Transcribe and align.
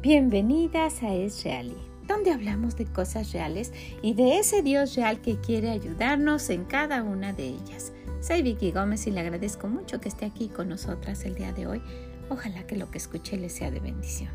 bienvenidas 0.00 1.02
a 1.02 1.12
Es 1.14 1.42
Reali, 1.42 1.76
donde 2.06 2.30
hablamos 2.30 2.76
de 2.76 2.84
cosas 2.84 3.32
reales 3.32 3.72
y 4.00 4.14
de 4.14 4.38
ese 4.38 4.62
Dios 4.62 4.94
real 4.94 5.20
que 5.20 5.40
quiere 5.40 5.70
ayudarnos 5.70 6.48
en 6.48 6.64
cada 6.64 7.02
una 7.02 7.32
de 7.32 7.48
ellas. 7.48 7.92
Soy 8.20 8.42
Vicky 8.42 8.70
Gómez 8.70 9.06
y 9.08 9.10
le 9.10 9.18
agradezco 9.18 9.66
mucho 9.66 10.00
que 10.00 10.08
esté 10.08 10.26
aquí 10.26 10.48
con 10.48 10.68
nosotras 10.68 11.24
el 11.24 11.34
día 11.34 11.52
de 11.52 11.66
hoy. 11.66 11.82
Ojalá 12.28 12.64
que 12.68 12.76
lo 12.76 12.88
que 12.92 12.98
escuche 12.98 13.36
le 13.36 13.48
sea 13.48 13.72
de 13.72 13.80
bendición. 13.80 14.30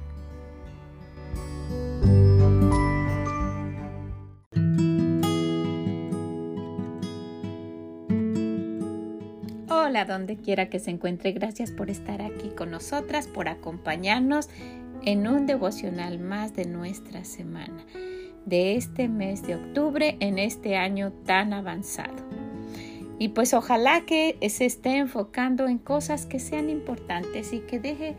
Hola, 9.70 10.04
donde 10.04 10.36
quiera 10.36 10.70
que 10.70 10.80
se 10.80 10.92
encuentre, 10.92 11.32
gracias 11.32 11.72
por 11.72 11.90
estar 11.90 12.22
aquí 12.22 12.50
con 12.50 12.72
nosotras, 12.72 13.28
por 13.28 13.48
acompañarnos 13.48 14.50
en 15.04 15.28
un 15.28 15.46
devocional 15.46 16.20
más 16.20 16.56
de 16.56 16.66
nuestra 16.66 17.24
semana, 17.24 17.86
de 18.46 18.76
este 18.76 19.08
mes 19.08 19.46
de 19.46 19.56
octubre, 19.56 20.18
en 20.20 20.40
este 20.40 20.78
año 20.78 21.12
tan 21.26 21.54
avanzado. 21.54 22.28
Y 23.20 23.30
pues 23.30 23.54
ojalá 23.54 24.02
que 24.06 24.38
se 24.50 24.66
esté 24.66 24.98
enfocando 24.98 25.68
en 25.68 25.80
cosas 25.80 26.26
que 26.26 26.40
sean 26.40 26.70
importantes 26.70 27.52
y 27.52 27.60
que 27.60 27.80
deje 27.80 28.16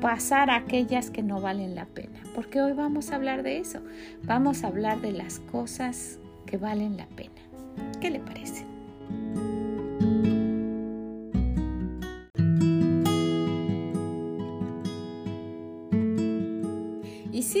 pasar 0.00 0.50
aquellas 0.50 1.10
que 1.10 1.22
no 1.22 1.40
valen 1.40 1.74
la 1.74 1.86
pena, 1.86 2.20
porque 2.34 2.62
hoy 2.62 2.72
vamos 2.72 3.10
a 3.10 3.16
hablar 3.16 3.42
de 3.42 3.58
eso, 3.58 3.80
vamos 4.22 4.64
a 4.64 4.68
hablar 4.68 5.00
de 5.00 5.12
las 5.12 5.40
cosas 5.40 6.18
que 6.46 6.56
valen 6.56 6.96
la 6.96 7.06
pena. 7.06 7.42
¿Qué 8.00 8.10
le 8.10 8.20
parece? 8.20 8.64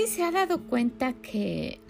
Se 0.06 0.22
ha 0.22 0.30
dado 0.30 0.62
cuenta 0.62 1.12
que 1.14 1.80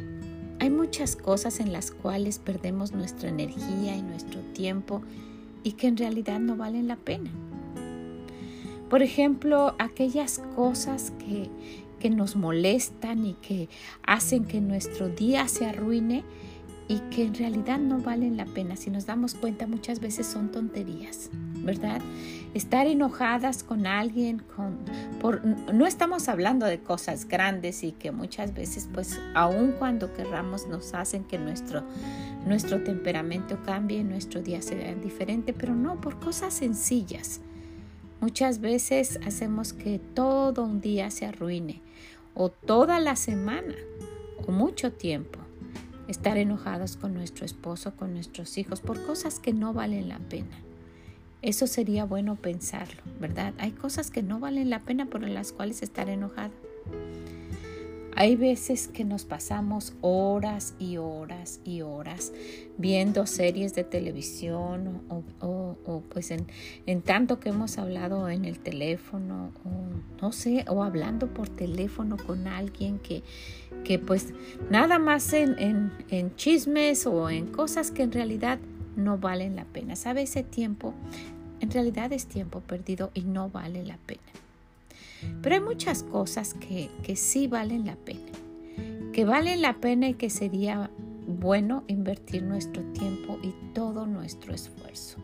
hay 0.58 0.70
muchas 0.70 1.16
cosas 1.16 1.60
en 1.60 1.72
las 1.72 1.90
cuales 1.90 2.38
perdemos 2.38 2.92
nuestra 2.92 3.28
energía 3.28 3.96
y 3.96 4.02
nuestro 4.02 4.40
tiempo 4.52 5.02
y 5.62 5.72
que 5.72 5.86
en 5.86 5.96
realidad 5.96 6.40
no 6.40 6.56
valen 6.56 6.88
la 6.88 6.96
pena. 6.96 7.30
Por 8.88 9.02
ejemplo, 9.02 9.74
aquellas 9.78 10.40
cosas 10.56 11.12
que, 11.18 11.48
que 11.98 12.10
nos 12.10 12.36
molestan 12.36 13.24
y 13.24 13.34
que 13.34 13.68
hacen 14.02 14.44
que 14.44 14.60
nuestro 14.60 15.08
día 15.08 15.46
se 15.48 15.66
arruine 15.66 16.24
y 16.88 16.98
que 17.10 17.22
en 17.22 17.34
realidad 17.34 17.78
no 17.78 18.00
valen 18.00 18.36
la 18.36 18.46
pena. 18.46 18.74
Si 18.74 18.90
nos 18.90 19.06
damos 19.06 19.34
cuenta, 19.34 19.68
muchas 19.68 20.00
veces 20.00 20.26
son 20.26 20.50
tonterías, 20.50 21.30
¿verdad? 21.58 22.02
Estar 22.54 22.86
enojadas 22.86 23.62
con 23.62 23.86
alguien, 23.86 24.42
con, 24.56 24.78
por, 25.20 25.44
no 25.44 25.86
estamos 25.86 26.28
hablando 26.28 26.66
de 26.66 26.80
cosas 26.80 27.26
grandes 27.26 27.82
y 27.84 27.92
que 27.92 28.10
muchas 28.10 28.54
veces, 28.54 28.88
pues, 28.92 29.20
aun 29.34 29.72
cuando 29.78 30.12
querramos, 30.12 30.66
nos 30.66 30.94
hacen 30.94 31.24
que 31.24 31.38
nuestro, 31.38 31.82
nuestro 32.46 32.82
temperamento 32.82 33.58
cambie, 33.64 34.02
nuestro 34.02 34.42
día 34.42 34.62
sea 34.62 34.94
diferente, 34.94 35.52
pero 35.52 35.74
no 35.74 36.00
por 36.00 36.18
cosas 36.18 36.54
sencillas. 36.54 37.40
Muchas 38.20 38.60
veces 38.60 39.18
hacemos 39.26 39.72
que 39.72 39.98
todo 39.98 40.64
un 40.64 40.80
día 40.80 41.10
se 41.10 41.26
arruine 41.26 41.80
o 42.34 42.50
toda 42.50 43.00
la 43.00 43.16
semana 43.16 43.74
o 44.46 44.52
mucho 44.52 44.92
tiempo 44.92 45.38
estar 46.06 46.36
enojados 46.36 46.96
con 46.96 47.14
nuestro 47.14 47.46
esposo, 47.46 47.94
con 47.96 48.12
nuestros 48.12 48.58
hijos, 48.58 48.80
por 48.80 49.06
cosas 49.06 49.38
que 49.38 49.52
no 49.52 49.72
valen 49.72 50.08
la 50.08 50.18
pena. 50.18 50.58
Eso 51.42 51.66
sería 51.66 52.04
bueno 52.04 52.36
pensarlo, 52.36 53.00
¿verdad? 53.18 53.54
Hay 53.58 53.72
cosas 53.72 54.10
que 54.10 54.22
no 54.22 54.40
valen 54.40 54.68
la 54.68 54.80
pena 54.80 55.06
por 55.06 55.26
las 55.26 55.52
cuales 55.52 55.82
estar 55.82 56.08
enojado. 56.10 56.52
Hay 58.16 58.36
veces 58.36 58.88
que 58.88 59.04
nos 59.04 59.24
pasamos 59.24 59.94
horas 60.02 60.74
y 60.78 60.98
horas 60.98 61.60
y 61.64 61.80
horas 61.80 62.32
viendo 62.76 63.24
series 63.24 63.74
de 63.74 63.84
televisión 63.84 65.02
o, 65.08 66.02
pues 66.10 66.30
en, 66.30 67.02
tanto 67.02 67.40
que 67.40 67.48
hemos 67.48 67.78
hablado 67.78 68.28
en 68.28 68.44
el 68.44 68.58
teléfono 68.58 69.52
o 69.64 70.20
no 70.20 70.32
sé, 70.32 70.66
o 70.68 70.82
hablando 70.82 71.28
por 71.28 71.48
teléfono 71.48 72.18
con 72.18 72.46
alguien 72.46 72.98
que, 72.98 73.22
que 73.84 73.98
pues 73.98 74.34
nada 74.68 74.98
más 74.98 75.32
en, 75.32 75.90
en 76.10 76.34
chismes 76.36 77.06
o 77.06 77.30
en 77.30 77.46
cosas 77.46 77.90
que 77.90 78.02
en 78.02 78.12
realidad 78.12 78.58
no 78.96 79.18
valen 79.18 79.56
la 79.56 79.64
pena. 79.64 79.96
¿Sabe 79.96 80.22
ese 80.22 80.42
tiempo? 80.42 80.94
En 81.60 81.70
realidad 81.70 82.12
es 82.12 82.26
tiempo 82.26 82.60
perdido 82.60 83.10
y 83.14 83.22
no 83.22 83.50
vale 83.50 83.84
la 83.84 83.98
pena. 83.98 84.20
Pero 85.42 85.54
hay 85.54 85.60
muchas 85.60 86.02
cosas 86.02 86.54
que, 86.54 86.88
que 87.02 87.16
sí 87.16 87.46
valen 87.46 87.86
la 87.86 87.96
pena. 87.96 88.32
Que 89.12 89.24
valen 89.24 89.60
la 89.60 89.74
pena 89.74 90.08
y 90.08 90.14
que 90.14 90.30
sería 90.30 90.90
bueno 91.26 91.84
invertir 91.86 92.42
nuestro 92.42 92.82
tiempo 92.92 93.38
y 93.42 93.54
todo 93.74 94.06
nuestro 94.06 94.54
esfuerzo. 94.54 95.18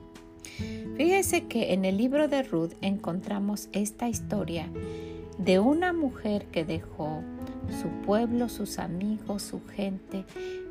Fíjese 0.97 1.47
que 1.47 1.73
en 1.73 1.85
el 1.85 1.97
libro 1.97 2.29
de 2.29 2.43
Ruth 2.43 2.73
encontramos 2.81 3.69
esta 3.73 4.09
historia 4.09 4.69
de 5.39 5.59
una 5.59 5.93
mujer 5.93 6.47
que 6.47 6.65
dejó 6.65 7.23
su 7.83 7.89
pueblo, 8.07 8.49
sus 8.49 8.79
amigos, 8.79 9.43
su 9.43 9.61
gente 9.67 10.25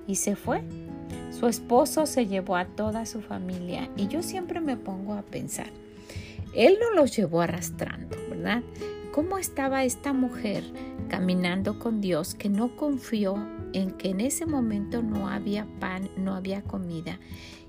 y 0.08 0.16
se 0.16 0.36
fue 0.36 0.64
su 1.38 1.48
esposo 1.48 2.06
se 2.06 2.28
llevó 2.28 2.56
a 2.56 2.66
toda 2.66 3.06
su 3.06 3.22
familia 3.22 3.90
y 3.98 4.08
yo 4.08 4.24
siempre 4.24 4.62
me 4.62 4.78
pongo 4.78 5.14
a 5.14 5.22
pensar, 5.22 5.68
él 6.56 6.78
no 6.80 6.96
los 6.96 7.16
llevó 7.16 7.42
arrastrando, 7.42 8.16
¿verdad? 8.30 8.64
¿Cómo 9.12 9.38
estaba 9.38 9.84
esta 9.84 10.14
mujer 10.14 10.64
caminando 11.10 11.78
con 11.78 12.00
Dios 12.00 12.36
que 12.36 12.50
no 12.50 12.76
confió 12.78 13.36
en 13.74 13.92
que 13.92 14.10
en 14.10 14.22
ese 14.22 14.46
momento 14.46 15.02
no 15.02 15.28
había 15.28 15.68
pan, 15.80 16.10
no 16.16 16.36
había 16.36 16.62
comida 16.62 17.20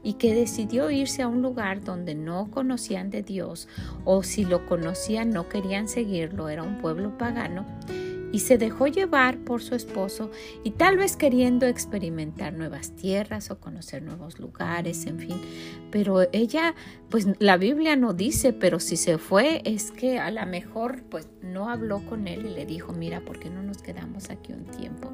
y 0.05 0.15
que 0.15 0.34
decidió 0.34 0.88
irse 0.93 1.22
a 1.22 1.28
un 1.28 1.43
lugar 1.43 1.82
donde 1.82 2.15
no 2.15 2.49
conocían 2.53 3.10
de 3.10 3.22
Dios 3.22 3.66
o 4.05 4.22
si 4.22 4.44
lo 4.44 4.66
conocían 4.66 5.31
no 5.31 5.49
querían 5.49 5.88
seguirlo, 5.88 6.49
era 6.49 6.62
un 6.62 6.78
pueblo 6.78 7.19
pagano? 7.19 7.66
Y 8.37 8.41
se 8.41 8.59
dejó 8.59 8.87
llevar 8.87 9.39
por 9.39 9.63
su 9.63 9.75
esposo 9.75 10.31
y 10.63 10.73
tal 10.73 10.99
vez 10.99 11.17
queriendo 11.17 11.65
experimentar 11.65 12.53
nuevas 12.53 12.91
tierras 12.91 13.51
o 13.51 13.59
conocer 13.59 14.03
nuevos 14.03 14.39
lugares, 14.39 15.07
en 15.07 15.19
fin. 15.19 15.41
Pero 15.91 16.21
ella, 16.35 16.75
pues 17.09 17.27
la 17.39 17.57
Biblia 17.57 17.97
no 17.97 18.13
dice, 18.13 18.53
pero 18.53 18.79
si 18.79 18.99
se 18.99 19.17
fue 19.17 19.63
es 19.65 19.91
que 19.91 20.19
a 20.19 20.31
lo 20.31 20.45
mejor 20.45 21.03
pues 21.05 21.31
no 21.41 21.71
habló 21.71 22.05
con 22.05 22.29
él 22.29 22.45
y 22.45 22.51
le 22.51 22.67
dijo, 22.67 22.93
mira, 22.93 23.23
¿por 23.23 23.41
qué 23.41 23.49
no 23.49 23.63
nos 23.63 23.79
quedamos 23.79 24.29
aquí 24.29 24.53
un 24.53 24.67
tiempo? 24.67 25.11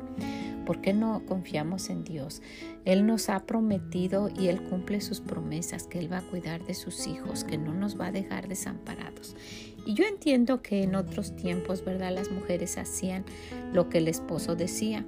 ¿Por 0.67 0.81
qué 0.81 0.93
no 0.93 1.25
confiamos 1.27 1.91
en 1.91 2.03
Dios? 2.03 2.43
Él 2.85 3.07
nos 3.07 3.29
ha 3.29 3.47
prometido 3.47 4.31
y 4.37 4.49
Él 4.49 4.63
cumple 4.63 5.01
sus 5.01 5.21
promesas, 5.21 5.85
que 5.85 5.99
Él 5.99 6.13
va 6.13 6.19
a 6.19 6.23
cuidar 6.23 6.65
de 6.65 6.75
sus 6.75 7.07
hijos, 7.07 7.45
que 7.45 7.59
no 7.59 7.73
nos 7.73 7.99
va 8.01 8.07
a 8.07 8.13
dejar 8.13 8.49
desamparados. 8.49 9.37
Y 9.85 9.95
yo 9.95 10.05
entiendo 10.05 10.63
que 10.63 10.83
en 10.83 10.95
otros 10.95 11.35
tiempos, 11.37 11.85
¿verdad? 11.85 12.13
Las 12.15 12.31
mujeres 12.31 12.79
hacían 12.79 13.25
lo 13.73 13.89
que 13.89 13.99
el 13.99 14.09
esposo 14.09 14.55
decía, 14.55 15.05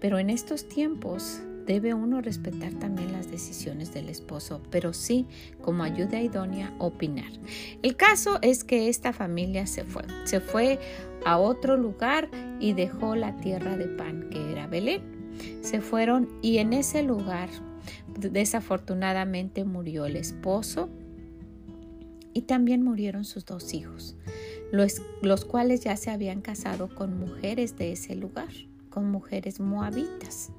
pero 0.00 0.18
en 0.18 0.30
estos 0.30 0.68
tiempos 0.68 1.40
debe 1.68 1.92
uno 1.92 2.22
respetar 2.22 2.72
también 2.74 3.12
las 3.12 3.30
decisiones 3.30 3.92
del 3.92 4.08
esposo, 4.08 4.62
pero 4.70 4.94
sí 4.94 5.26
como 5.60 5.82
ayuda 5.84 6.20
idónea 6.22 6.72
opinar. 6.78 7.30
El 7.82 7.94
caso 7.94 8.38
es 8.40 8.64
que 8.64 8.88
esta 8.88 9.12
familia 9.12 9.66
se 9.66 9.84
fue, 9.84 10.02
se 10.24 10.40
fue 10.40 10.78
a 11.26 11.38
otro 11.38 11.76
lugar 11.76 12.30
y 12.58 12.72
dejó 12.72 13.16
la 13.16 13.36
tierra 13.36 13.76
de 13.76 13.86
pan 13.86 14.30
que 14.30 14.50
era 14.50 14.66
Belén. 14.66 15.02
Se 15.60 15.82
fueron 15.82 16.28
y 16.40 16.56
en 16.56 16.72
ese 16.72 17.02
lugar 17.02 17.50
desafortunadamente 18.18 19.64
murió 19.64 20.06
el 20.06 20.16
esposo 20.16 20.88
y 22.32 22.42
también 22.42 22.82
murieron 22.82 23.24
sus 23.24 23.44
dos 23.44 23.74
hijos, 23.74 24.16
los, 24.72 25.02
los 25.22 25.44
cuales 25.44 25.80
ya 25.80 25.96
se 25.96 26.10
habían 26.10 26.40
casado 26.40 26.94
con 26.94 27.18
mujeres 27.18 27.76
de 27.76 27.92
ese 27.92 28.14
lugar, 28.14 28.52
con 28.90 29.10
mujeres 29.10 29.60
moabitas. 29.60 30.50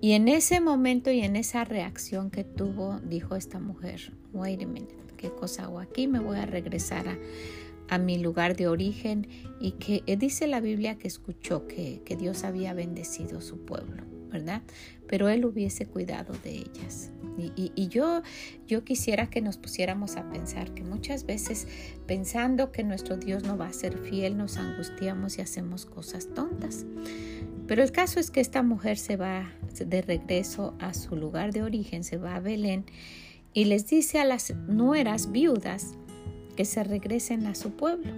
Y 0.00 0.12
en 0.12 0.28
ese 0.28 0.60
momento 0.60 1.10
y 1.10 1.20
en 1.20 1.34
esa 1.34 1.64
reacción 1.64 2.30
que 2.30 2.44
tuvo, 2.44 3.00
dijo 3.00 3.34
esta 3.34 3.58
mujer, 3.58 4.12
wait 4.32 4.62
a 4.62 4.66
minute, 4.66 4.94
¿qué 5.16 5.30
cosa 5.30 5.64
hago 5.64 5.80
aquí? 5.80 6.06
Me 6.06 6.20
voy 6.20 6.38
a 6.38 6.46
regresar 6.46 7.08
a, 7.08 7.18
a 7.88 7.98
mi 7.98 8.18
lugar 8.18 8.56
de 8.56 8.68
origen 8.68 9.26
y 9.60 9.72
que 9.72 10.02
eh, 10.06 10.16
dice 10.16 10.46
la 10.46 10.60
Biblia 10.60 10.98
que 10.98 11.08
escuchó 11.08 11.66
que, 11.66 12.02
que 12.04 12.16
Dios 12.16 12.44
había 12.44 12.74
bendecido 12.74 13.40
su 13.40 13.64
pueblo, 13.64 14.04
Pero 15.06 15.28
él 15.28 15.44
hubiese 15.44 15.86
cuidado 15.86 16.34
de 16.44 16.50
ellas. 16.50 17.10
Y, 17.38 17.72
y, 17.74 17.88
yo, 17.88 18.22
yo 18.66 18.84
quisiera 18.84 19.30
que 19.30 19.40
nos 19.40 19.58
pusiéramos 19.58 20.16
a 20.16 20.28
pensar 20.28 20.74
que 20.74 20.82
muchas 20.82 21.24
veces 21.24 21.68
pensando 22.06 22.72
que 22.72 22.82
nuestro 22.82 23.16
Dios 23.16 23.44
no 23.44 23.56
va 23.56 23.68
a 23.68 23.72
ser 23.72 23.96
fiel, 23.98 24.36
nos 24.36 24.56
angustiamos 24.56 25.38
y 25.38 25.42
hacemos 25.42 25.86
cosas 25.86 26.28
tontas. 26.34 26.84
Pero 27.68 27.82
el 27.82 27.92
caso 27.92 28.18
es 28.18 28.30
que 28.30 28.40
esta 28.40 28.62
mujer 28.62 28.98
se 28.98 29.16
va 29.16 29.52
de 29.78 30.02
regreso 30.02 30.74
a 30.80 30.94
su 30.94 31.14
lugar 31.16 31.52
de 31.52 31.62
origen, 31.62 32.02
se 32.02 32.16
va 32.16 32.34
a 32.34 32.40
Belén 32.40 32.86
y 33.52 33.66
les 33.66 33.86
dice 33.86 34.18
a 34.18 34.24
las 34.24 34.54
nueras 34.54 35.30
viudas, 35.30 35.94
que 36.56 36.64
se 36.64 36.82
regresen 36.82 37.46
a 37.46 37.54
su 37.54 37.70
pueblo. 37.70 38.12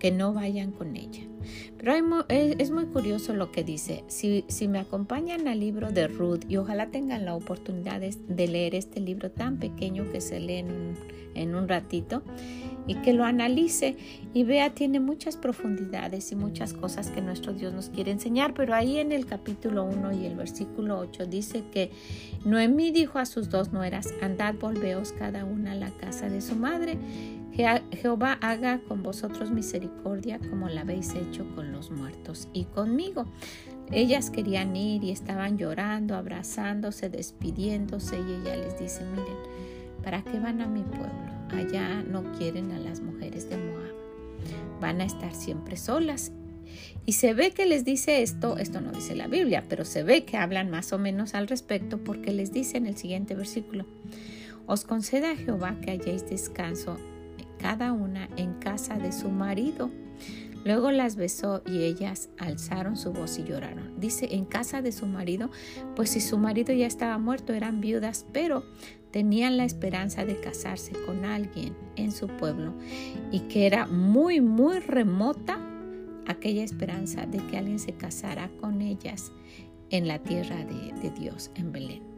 Que 0.00 0.10
no 0.10 0.32
vayan 0.32 0.72
con 0.72 0.96
ella. 0.96 1.22
Pero 1.78 1.94
es 2.28 2.70
muy 2.70 2.86
curioso 2.86 3.34
lo 3.34 3.52
que 3.52 3.62
dice. 3.64 4.04
Si, 4.08 4.68
me 4.68 4.80
acompañan 4.80 5.46
al 5.46 5.60
libro 5.60 5.90
de 5.90 6.08
Ruth 6.08 6.44
y 6.48 6.56
ojalá 6.56 6.90
tengan 6.90 7.24
la 7.24 7.34
oportunidad 7.34 8.00
de, 8.00 8.48
leer 8.48 8.74
este 8.74 9.00
libro 9.00 9.30
tan 9.30 9.58
pequeño 9.58 10.10
que 10.10 10.20
se 10.20 10.40
lee 10.40 10.56
en 10.56 10.72
un, 10.72 10.94
en 11.34 11.54
un 11.54 11.68
ratito 11.68 12.22
y 12.86 12.96
que 12.96 13.12
lo 13.12 13.24
analice 13.24 13.96
y 14.34 14.44
vea, 14.44 14.74
tiene 14.74 15.00
muchas 15.00 15.36
profundidades 15.36 16.32
y 16.32 16.36
muchas 16.36 16.72
cosas 16.72 17.10
que 17.10 17.20
nuestro 17.20 17.52
Dios 17.52 17.72
nos 17.72 17.88
quiere 17.88 18.10
enseñar. 18.10 18.52
Pero 18.54 18.74
ahí 18.74 18.98
en 18.98 19.12
el 19.12 19.26
capítulo 19.26 19.84
1 19.84 20.12
y 20.20 20.26
el 20.26 20.36
versículo 20.36 20.98
8 20.98 21.26
dice 21.26 21.64
que 21.70 21.90
Noemí 22.44 22.90
dijo 22.90 23.18
a 23.18 23.26
sus 23.26 23.48
dos 23.48 23.72
nueras, 23.72 24.12
andad, 24.20 24.54
volveos 24.54 25.12
cada 25.12 25.44
una 25.44 25.72
a 25.72 25.76
la 25.76 25.90
casa 25.90 26.28
de 26.28 26.40
su 26.40 26.56
madre 26.56 26.98
Jehová 27.52 28.38
haga 28.40 28.80
con 28.86 29.02
vosotros 29.02 29.50
misericordia 29.50 30.38
como 30.38 30.68
la 30.68 30.82
habéis 30.82 31.14
hecho 31.14 31.46
con 31.54 31.72
los 31.72 31.90
muertos 31.90 32.48
y 32.52 32.64
conmigo. 32.64 33.26
Ellas 33.92 34.30
querían 34.30 34.76
ir 34.76 35.02
y 35.02 35.10
estaban 35.10 35.58
llorando, 35.58 36.14
abrazándose, 36.14 37.10
despidiéndose 37.10 38.16
y 38.16 38.40
ella 38.40 38.56
les 38.56 38.78
dice, 38.78 39.04
miren, 39.04 39.36
¿para 40.04 40.22
qué 40.22 40.38
van 40.38 40.60
a 40.60 40.66
mi 40.66 40.82
pueblo? 40.82 41.10
Allá 41.50 42.02
no 42.02 42.22
quieren 42.38 42.70
a 42.70 42.78
las 42.78 43.00
mujeres 43.00 43.50
de 43.50 43.56
Moab. 43.56 43.94
Van 44.80 45.00
a 45.00 45.04
estar 45.04 45.34
siempre 45.34 45.76
solas. 45.76 46.30
Y 47.04 47.14
se 47.14 47.34
ve 47.34 47.50
que 47.50 47.66
les 47.66 47.84
dice 47.84 48.22
esto, 48.22 48.56
esto 48.58 48.80
no 48.80 48.92
dice 48.92 49.16
la 49.16 49.26
Biblia, 49.26 49.64
pero 49.68 49.84
se 49.84 50.04
ve 50.04 50.24
que 50.24 50.36
hablan 50.36 50.70
más 50.70 50.92
o 50.92 50.98
menos 50.98 51.34
al 51.34 51.48
respecto 51.48 51.98
porque 51.98 52.32
les 52.32 52.52
dice 52.52 52.76
en 52.76 52.86
el 52.86 52.96
siguiente 52.96 53.34
versículo, 53.34 53.86
os 54.66 54.84
conceda 54.84 55.32
a 55.32 55.36
Jehová 55.36 55.76
que 55.82 55.90
hayáis 55.90 56.30
descanso 56.30 56.96
cada 57.60 57.92
una 57.92 58.28
en 58.36 58.54
casa 58.54 58.98
de 58.98 59.12
su 59.12 59.28
marido. 59.28 59.90
Luego 60.64 60.90
las 60.90 61.16
besó 61.16 61.62
y 61.66 61.84
ellas 61.84 62.28
alzaron 62.38 62.96
su 62.96 63.12
voz 63.12 63.38
y 63.38 63.44
lloraron. 63.44 63.98
Dice, 63.98 64.34
en 64.34 64.44
casa 64.44 64.82
de 64.82 64.92
su 64.92 65.06
marido, 65.06 65.50
pues 65.96 66.10
si 66.10 66.20
su 66.20 66.38
marido 66.38 66.74
ya 66.74 66.86
estaba 66.86 67.18
muerto, 67.18 67.54
eran 67.54 67.80
viudas, 67.80 68.26
pero 68.32 68.64
tenían 69.10 69.56
la 69.56 69.64
esperanza 69.64 70.24
de 70.24 70.38
casarse 70.38 70.92
con 71.06 71.24
alguien 71.24 71.74
en 71.96 72.12
su 72.12 72.26
pueblo 72.28 72.74
y 73.32 73.40
que 73.40 73.66
era 73.66 73.86
muy, 73.86 74.40
muy 74.40 74.78
remota 74.80 75.58
aquella 76.26 76.62
esperanza 76.62 77.26
de 77.26 77.38
que 77.46 77.58
alguien 77.58 77.78
se 77.78 77.92
casara 77.92 78.50
con 78.60 78.82
ellas 78.82 79.32
en 79.88 80.06
la 80.06 80.18
tierra 80.20 80.64
de, 80.64 80.92
de 81.00 81.10
Dios, 81.10 81.50
en 81.54 81.72
Belén. 81.72 82.09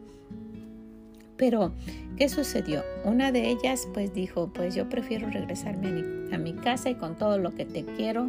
Pero, 1.42 1.72
¿qué 2.16 2.28
sucedió? 2.28 2.84
Una 3.04 3.32
de 3.32 3.50
ellas 3.50 3.88
pues 3.92 4.14
dijo, 4.14 4.52
pues 4.52 4.76
yo 4.76 4.88
prefiero 4.88 5.28
regresarme 5.28 5.88
a 6.32 6.38
mi, 6.38 6.52
casa 6.52 6.88
y 6.88 6.94
con 6.94 7.18
todo 7.18 7.36
lo 7.36 7.52
que 7.52 7.64
te 7.64 7.84
quiero, 7.84 8.28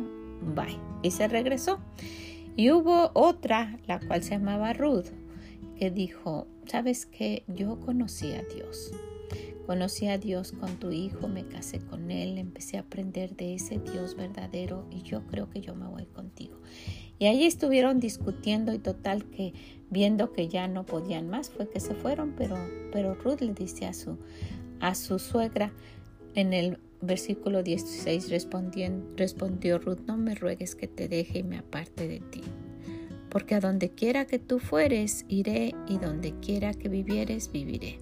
bye. 0.55 0.79
Y 1.03 1.11
se 1.11 1.27
regresó. 1.27 1.77
Y 2.55 2.71
hubo 2.71 3.11
otra, 3.13 3.77
la 3.85 3.99
cual 3.99 4.23
se 4.23 4.31
llamaba 4.31 4.73
Ruth, 4.73 5.09
que 5.77 5.91
dijo, 5.91 6.47
¿sabes 6.65 7.05
qué? 7.05 7.43
Yo 7.47 7.79
conocí 7.81 8.33
a 8.33 8.41
Dios. 8.41 8.91
Conocí 9.67 10.07
a 10.07 10.17
Dios 10.17 10.51
con 10.51 10.77
tu 10.77 10.89
hijo, 10.89 11.27
me 11.27 11.45
casé 11.45 11.81
con 11.81 12.09
él, 12.09 12.39
empecé 12.39 12.77
a 12.77 12.79
aprender 12.79 13.35
de 13.35 13.53
ese 13.53 13.77
Dios 13.77 14.15
verdadero 14.15 14.87
y 14.89 15.03
yo 15.03 15.21
creo 15.27 15.51
que 15.51 15.61
yo 15.61 15.75
me 15.75 15.85
voy 15.85 16.07
contigo. 16.07 16.57
Y 17.19 17.25
ahí 17.27 17.45
estuvieron 17.45 17.99
discutiendo 17.99 18.73
y 18.73 18.79
total 18.79 19.25
que 19.25 19.53
viendo 19.89 20.33
que 20.33 20.47
ya 20.47 20.67
no 20.67 20.85
podían 20.85 21.29
más 21.29 21.49
fue 21.49 21.69
que 21.69 21.79
se 21.79 21.93
fueron, 21.93 22.33
pero, 22.35 22.57
pero 22.91 23.13
Ruth 23.13 23.41
le 23.41 23.53
dice 23.53 23.85
a 23.85 23.93
su, 23.93 24.17
a 24.79 24.95
su 24.95 25.19
suegra 25.19 25.71
en 26.35 26.53
el 26.53 26.79
versículo 27.01 27.63
16 27.63 28.29
respondió 28.29 29.79
Ruth, 29.79 29.99
no 30.07 30.17
me 30.17 30.35
ruegues 30.35 30.75
que 30.75 30.87
te 30.87 31.07
deje 31.07 31.39
y 31.39 31.43
me 31.43 31.57
aparte 31.57 32.07
de 32.07 32.19
ti, 32.19 32.41
porque 33.29 33.55
a 33.55 33.59
donde 33.59 33.89
quiera 33.89 34.25
que 34.25 34.39
tú 34.39 34.59
fueres, 34.59 35.25
iré 35.27 35.75
y 35.87 35.97
donde 35.97 36.33
quiera 36.39 36.73
que 36.73 36.89
vivieres, 36.89 37.51
viviré. 37.51 37.99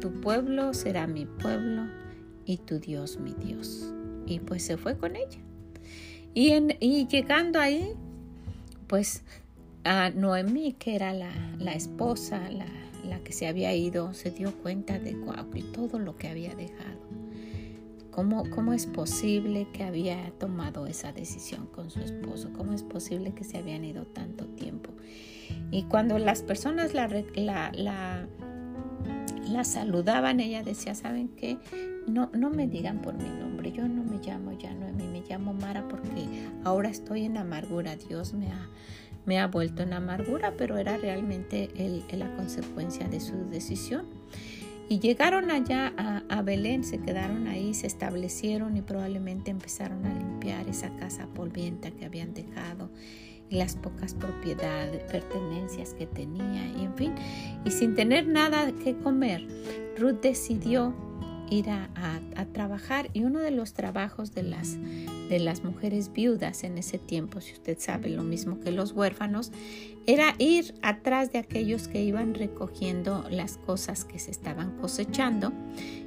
Tu 0.00 0.20
pueblo 0.20 0.74
será 0.74 1.06
mi 1.06 1.26
pueblo 1.26 1.86
y 2.44 2.58
tu 2.58 2.78
Dios 2.78 3.18
mi 3.18 3.34
Dios. 3.34 3.92
Y 4.26 4.40
pues 4.40 4.62
se 4.62 4.76
fue 4.76 4.96
con 4.96 5.16
ella. 5.16 5.38
Y, 6.34 6.50
en, 6.50 6.76
y 6.80 7.06
llegando 7.06 7.58
ahí, 7.60 7.94
pues 8.86 9.22
a 9.84 10.10
Noemí, 10.10 10.72
que 10.72 10.96
era 10.96 11.12
la, 11.12 11.72
esposa, 11.74 12.48
la, 12.50 13.18
que 13.22 13.32
se 13.32 13.46
había 13.46 13.74
ido, 13.74 14.14
se 14.14 14.30
dio 14.30 14.52
cuenta 14.62 14.98
de 14.98 15.14
todo 15.72 15.98
lo 15.98 16.16
que 16.16 16.28
había 16.28 16.54
dejado. 16.54 17.04
¿Cómo, 18.10 18.48
¿Cómo 18.50 18.72
es 18.72 18.86
posible 18.86 19.66
que 19.72 19.82
había 19.82 20.30
tomado 20.38 20.86
esa 20.86 21.12
decisión 21.12 21.66
con 21.66 21.90
su 21.90 22.00
esposo? 22.00 22.52
¿Cómo 22.56 22.72
es 22.72 22.84
posible 22.84 23.34
que 23.34 23.42
se 23.42 23.58
habían 23.58 23.84
ido 23.84 24.06
tanto 24.06 24.46
tiempo? 24.46 24.90
Y 25.70 25.82
cuando 25.84 26.18
las 26.18 26.42
personas 26.42 26.94
la, 26.94 27.08
la, 27.74 28.28
la, 29.48 29.64
saludaban, 29.64 30.40
ella 30.40 30.62
decía, 30.62 30.94
¿saben 30.94 31.28
qué? 31.28 31.58
No, 32.06 32.30
no 32.34 32.50
me 32.50 32.66
digan 32.66 33.00
por 33.00 33.14
mi 33.14 33.28
nombre, 33.28 33.72
yo 33.72 33.86
no 33.88 34.04
me 34.04 34.18
llamo 34.18 34.52
ya 34.52 34.74
Noemí, 34.74 35.06
me 35.06 35.22
llamo 35.28 35.54
Mara 35.54 35.86
porque 35.88 36.26
ahora 36.64 36.90
estoy 36.90 37.24
en 37.24 37.36
amargura, 37.36 37.96
Dios 37.96 38.34
me 38.34 38.48
ha, 38.48 38.68
me 39.26 39.38
ha 39.38 39.46
vuelto 39.46 39.82
en 39.82 39.92
amargura, 39.92 40.54
pero 40.56 40.76
era 40.76 40.96
realmente 40.96 41.70
la 42.12 42.34
consecuencia 42.36 43.08
de 43.08 43.20
su 43.20 43.48
decisión. 43.48 44.06
Y 44.86 44.98
llegaron 44.98 45.50
allá 45.50 45.94
a, 46.28 46.42
Belén, 46.42 46.84
se 46.84 46.98
quedaron 46.98 47.46
ahí, 47.46 47.72
se 47.72 47.86
establecieron 47.86 48.76
y 48.76 48.82
probablemente 48.82 49.50
empezaron 49.50 50.04
a 50.04 50.12
limpiar 50.12 50.68
esa 50.68 50.94
casa 50.96 51.26
polvienta 51.34 51.90
que 51.90 52.04
habían 52.04 52.34
dejado 52.34 52.90
las 53.50 53.76
pocas 53.76 54.14
propiedades, 54.14 55.02
pertenencias 55.04 55.94
que 55.94 56.06
tenía, 56.06 56.66
y 56.66 56.84
en 56.84 56.94
fin. 56.94 57.14
Y 57.64 57.70
sin 57.70 57.94
tener 57.94 58.26
nada 58.26 58.72
que 58.72 58.96
comer, 58.96 59.46
Ruth 59.98 60.20
decidió 60.20 60.94
ir 61.50 61.70
a, 61.70 61.88
trabajar 62.52 63.10
y 63.12 63.24
uno 63.24 63.40
de 63.40 63.50
los 63.50 63.72
trabajos 63.72 64.32
de 64.32 64.44
las, 64.44 64.76
de 65.28 65.38
las 65.40 65.64
mujeres 65.64 66.12
viudas 66.12 66.62
en 66.62 66.78
ese 66.78 66.98
tiempo, 66.98 67.40
si 67.40 67.52
usted 67.52 67.78
sabe 67.80 68.08
lo 68.10 68.22
mismo 68.22 68.60
que 68.60 68.70
los 68.70 68.92
huérfanos, 68.92 69.50
era 70.06 70.34
ir 70.38 70.74
atrás 70.82 71.32
de 71.32 71.38
aquellos 71.38 71.88
que 71.88 72.02
iban 72.02 72.34
recogiendo 72.34 73.24
las 73.30 73.56
cosas 73.56 74.04
que 74.04 74.20
se 74.20 74.30
estaban 74.30 74.76
cosechando 74.76 75.52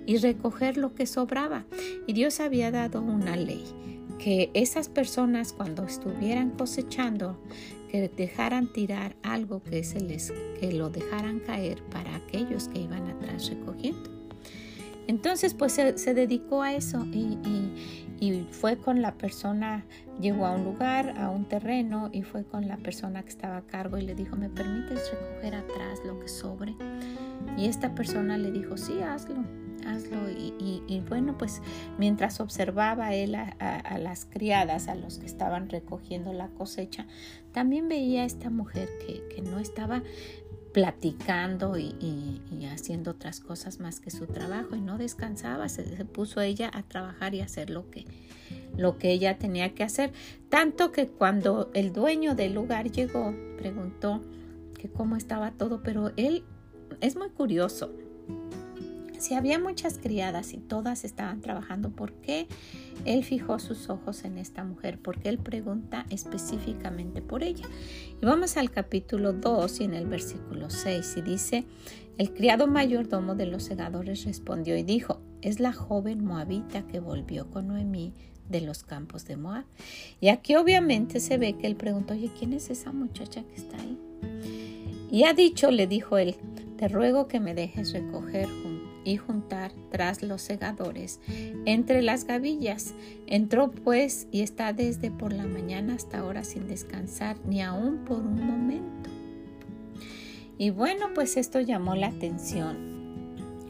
y 0.05 0.17
recoger 0.17 0.77
lo 0.77 0.93
que 0.93 1.05
sobraba. 1.05 1.65
Y 2.05 2.13
Dios 2.13 2.39
había 2.39 2.71
dado 2.71 3.01
una 3.01 3.35
ley 3.35 3.65
que 4.17 4.49
esas 4.53 4.89
personas 4.89 5.53
cuando 5.53 5.83
estuvieran 5.83 6.51
cosechando 6.51 7.37
que 7.89 8.09
dejaran 8.09 8.71
tirar 8.71 9.15
algo 9.23 9.63
que 9.63 9.83
se 9.83 9.99
les 9.99 10.33
que 10.59 10.73
lo 10.73 10.89
dejaran 10.89 11.39
caer 11.39 11.81
para 11.83 12.15
aquellos 12.15 12.67
que 12.67 12.81
iban 12.81 13.07
atrás 13.07 13.49
recogiendo. 13.49 14.17
Entonces, 15.07 15.53
pues 15.53 15.71
se, 15.73 16.13
dedicó 16.13 16.61
a 16.61 16.73
eso 16.73 17.05
y, 17.05 18.45
fue 18.51 18.77
con 18.77 19.01
la 19.01 19.13
persona, 19.13 19.85
llegó 20.19 20.45
a 20.45 20.51
un 20.51 20.65
lugar, 20.65 21.17
a 21.17 21.29
un 21.29 21.45
terreno 21.45 22.09
y 22.11 22.23
fue 22.23 22.43
con 22.43 22.67
la 22.67 22.75
persona 22.77 23.23
que 23.23 23.29
estaba 23.29 23.57
a 23.57 23.61
cargo 23.61 23.97
y 23.97 24.01
le 24.01 24.15
dijo, 24.15 24.35
¿me 24.35 24.49
permites 24.49 25.11
recoger 25.11 25.55
atrás 25.55 25.99
lo 26.05 26.19
que 26.19 26.27
sobre? 26.27 26.75
Y 27.57 27.67
esta 27.67 27.95
persona 27.95 28.37
le 28.37 28.51
dijo, 28.51 28.75
sí, 28.75 28.99
hazlo, 29.01 29.45
hazlo. 29.87 30.29
Y, 30.29 31.01
bueno, 31.07 31.37
pues 31.37 31.61
mientras 31.97 32.39
observaba 32.39 33.13
él 33.13 33.35
a, 33.35 33.97
las 33.99 34.25
criadas, 34.25 34.87
a 34.87 34.95
los 34.95 35.17
que 35.17 35.25
estaban 35.25 35.69
recogiendo 35.69 36.33
la 36.33 36.49
cosecha, 36.49 37.07
también 37.51 37.87
veía 37.87 38.23
a 38.23 38.25
esta 38.25 38.49
mujer 38.49 38.89
que, 39.05 39.27
que 39.33 39.41
no 39.41 39.59
estaba 39.59 40.03
platicando 40.77 41.75
y, 41.79 42.39
haciendo 42.71 43.09
otras 43.09 43.39
cosas 43.39 43.79
más 43.79 43.99
que 43.99 44.11
su 44.11 44.27
trabajo 44.27 44.75
y 44.75 44.79
no 44.79 44.99
descansaba, 44.99 45.69
se, 45.69 45.83
puso 46.05 46.39
ella 46.41 46.69
a 46.71 46.83
trabajar 46.83 47.33
y 47.33 47.41
hacer 47.41 47.71
lo 47.71 47.89
que, 47.89 48.05
lo 48.77 48.99
que 48.99 49.09
ella 49.09 49.39
tenía 49.39 49.73
que 49.73 49.83
hacer. 49.83 50.11
Tanto 50.49 50.91
que 50.91 51.07
cuando 51.07 51.71
el 51.73 51.93
dueño 51.93 52.35
del 52.35 52.53
lugar 52.53 52.91
llegó, 52.91 53.33
preguntó 53.57 54.21
que 54.75 54.87
cómo 54.87 55.15
estaba 55.15 55.49
todo, 55.49 55.81
pero 55.81 56.11
él 56.15 56.43
es 57.01 57.15
muy 57.15 57.29
curioso. 57.29 57.91
Si 59.17 59.33
había 59.33 59.57
muchas 59.59 59.97
criadas 59.97 60.53
y 60.53 60.57
todas 60.57 61.03
estaban 61.03 61.41
trabajando, 61.41 61.89
¿por 61.89 62.13
qué 62.13 62.47
él 63.05 63.23
fijó 63.23 63.57
sus 63.57 63.89
ojos 63.89 64.23
en 64.23 64.37
esta 64.37 64.63
mujer? 64.63 64.99
Porque 65.01 65.29
él 65.29 65.39
pregunta 65.39 66.05
específicamente 66.09 67.21
por 67.21 67.43
ella. 67.43 67.65
Y 68.21 68.25
vamos 68.25 68.57
al 68.57 68.69
capítulo 68.69 69.33
2 69.33 69.81
y 69.81 69.83
en 69.85 69.93
el 69.95 70.05
versículo 70.05 70.69
6 70.69 71.15
y 71.17 71.21
dice, 71.21 71.65
el 72.17 72.33
criado 72.33 72.67
mayordomo 72.67 73.35
de 73.35 73.47
los 73.47 73.63
segadores 73.63 74.23
respondió 74.25 74.77
y 74.77 74.83
dijo, 74.83 75.19
es 75.41 75.59
la 75.59 75.73
joven 75.73 76.23
moabita 76.23 76.85
que 76.87 76.99
volvió 76.99 77.49
con 77.49 77.67
Noemí 77.67 78.13
de 78.49 78.61
los 78.61 78.83
campos 78.83 79.25
de 79.25 79.37
Moab. 79.37 79.65
Y 80.21 80.29
aquí 80.29 80.55
obviamente 80.55 81.19
se 81.19 81.37
ve 81.37 81.53
que 81.53 81.67
él 81.67 81.75
preguntó, 81.75 82.13
oye, 82.13 82.31
¿quién 82.37 82.53
es 82.53 82.69
esa 82.69 82.91
muchacha 82.91 83.43
que 83.43 83.55
está 83.55 83.77
ahí? 83.77 83.97
Y 85.11 85.23
ha 85.23 85.33
dicho, 85.33 85.71
le 85.71 85.87
dijo 85.87 86.17
él, 86.17 86.35
te 86.77 86.87
ruego 86.87 87.27
que 87.27 87.39
me 87.39 87.53
dejes 87.53 87.93
recoger 87.93 88.47
junto 88.47 88.76
y 89.07 89.15
juntar 89.15 89.71
tras 89.89 90.21
los 90.21 90.41
segadores, 90.41 91.21
entre 91.65 92.01
las 92.01 92.25
gavillas. 92.25 92.93
Entró 93.25 93.71
pues 93.71 94.27
y 94.33 94.41
está 94.41 94.73
desde 94.73 95.11
por 95.11 95.31
la 95.31 95.45
mañana 95.45 95.93
hasta 95.93 96.19
ahora 96.19 96.43
sin 96.43 96.67
descansar, 96.67 97.37
ni 97.45 97.61
aún 97.61 97.99
por 98.03 98.17
un 98.17 98.45
momento. 98.45 99.09
Y 100.57 100.71
bueno, 100.71 101.07
pues 101.15 101.37
esto 101.37 101.61
llamó 101.61 101.95
la 101.95 102.07
atención 102.07 102.97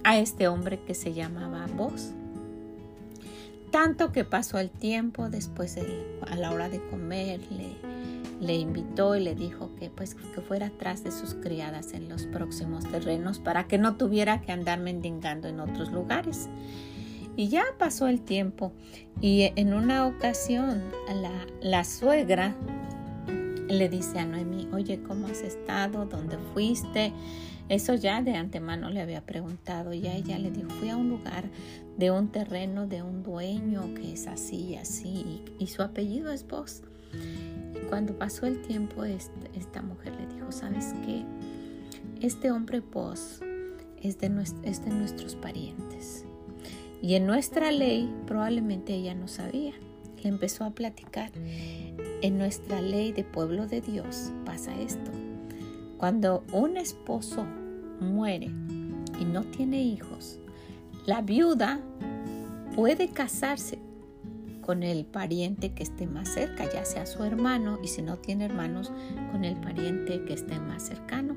a 0.03 0.17
este 0.17 0.47
hombre 0.47 0.79
que 0.79 0.95
se 0.95 1.13
llamaba 1.13 1.67
Vos. 1.67 2.13
Tanto 3.69 4.11
que 4.11 4.23
pasó 4.23 4.57
el 4.57 4.71
tiempo 4.71 5.29
después 5.29 5.77
a 6.27 6.35
la 6.35 6.51
hora 6.51 6.67
de 6.67 6.81
comer, 6.89 7.41
le, 7.51 7.75
invitó 8.55 9.15
y 9.15 9.21
le 9.21 9.35
dijo 9.35 9.73
que 9.75 9.89
pues 9.89 10.15
que 10.15 10.41
fuera 10.41 10.67
atrás 10.67 11.03
de 11.03 11.11
sus 11.11 11.33
criadas 11.33 11.93
en 11.93 12.07
los 12.09 12.25
próximos 12.25 12.85
terrenos 12.89 13.39
para 13.39 13.67
que 13.67 13.77
no 13.77 13.97
tuviera 13.97 14.41
que 14.41 14.51
andar 14.51 14.79
mendigando 14.79 15.47
en 15.47 15.59
otros 15.59 15.91
lugares. 15.91 16.49
Y 17.35 17.49
ya 17.49 17.63
pasó 17.77 18.07
el 18.07 18.21
tiempo 18.21 18.73
y 19.21 19.51
en 19.55 19.73
una 19.73 20.07
ocasión 20.07 20.81
la, 21.13 21.31
la 21.61 21.83
suegra 21.83 22.55
le 23.69 23.89
dice 23.89 24.19
a 24.19 24.25
Noemí, 24.25 24.67
oye, 24.73 25.01
¿cómo 25.03 25.27
has 25.27 25.41
estado? 25.41 26.05
¿Dónde 26.05 26.37
fuiste? 26.53 27.13
Eso 27.69 27.95
ya 27.95 28.21
de 28.21 28.33
antemano 28.33 28.89
le 28.89 29.01
había 29.01 29.21
preguntado 29.21 29.93
y 29.93 30.07
a 30.07 30.15
ella 30.15 30.39
le 30.39 30.51
dijo, 30.51 30.69
fui 30.69 30.89
a 30.89 30.95
un 30.95 31.09
lugar 31.09 31.49
de 31.97 32.11
un 32.11 32.29
terreno 32.29 32.87
de 32.87 33.03
un 33.03 33.23
dueño 33.23 33.93
que 33.93 34.13
es 34.13 34.27
así 34.27 34.69
y 34.69 34.75
así 34.75 35.43
y, 35.59 35.67
su 35.67 35.81
apellido 35.81 36.31
es 36.31 36.47
vos. 36.47 36.83
Y 37.75 37.85
cuando 37.87 38.17
pasó 38.17 38.45
el 38.45 38.61
tiempo 38.61 39.03
esta 39.03 39.81
mujer 39.81 40.15
le 40.15 40.27
dijo, 40.35 40.51
¿sabes 40.51 40.93
qué? 41.05 41.23
Este 42.21 42.51
hombre 42.51 42.79
vos 42.79 43.41
es 44.01 44.19
de, 44.19 44.31
es 44.63 44.83
de 44.83 44.91
nuestros 44.91 45.35
parientes. 45.35 46.25
Y 47.01 47.15
en 47.15 47.27
nuestra 47.27 47.71
ley 47.71 48.11
probablemente 48.25 48.93
ella 48.93 49.13
no 49.13 49.27
sabía. 49.27 49.73
Le 50.23 50.29
empezó 50.29 50.63
a 50.63 50.71
platicar. 50.71 51.31
En 52.21 52.37
nuestra 52.37 52.81
ley 52.81 53.11
de 53.11 53.23
pueblo 53.23 53.67
de 53.67 53.81
Dios 53.81 54.31
pasa 54.45 54.75
esto. 54.79 55.11
Cuando 55.97 56.43
un 56.51 56.77
esposo 56.77 57.45
muere 57.99 58.47
y 59.19 59.25
no 59.25 59.43
tiene 59.43 59.83
hijos, 59.83 60.39
la 61.05 61.21
viuda 61.21 61.79
puede 62.75 63.09
casarse 63.09 63.79
con 64.67 64.83
el 64.83 65.03
pariente 65.03 65.73
que 65.73 65.81
esté 65.81 66.05
más 66.05 66.29
cerca, 66.31 66.71
ya 66.71 66.85
sea 66.85 67.07
su 67.07 67.23
hermano, 67.23 67.79
y 67.81 67.87
si 67.87 68.03
no 68.03 68.17
tiene 68.17 68.45
hermanos, 68.45 68.91
con 69.31 69.43
el 69.43 69.55
pariente 69.55 70.23
que 70.25 70.33
esté 70.33 70.59
más 70.59 70.83
cercano, 70.83 71.35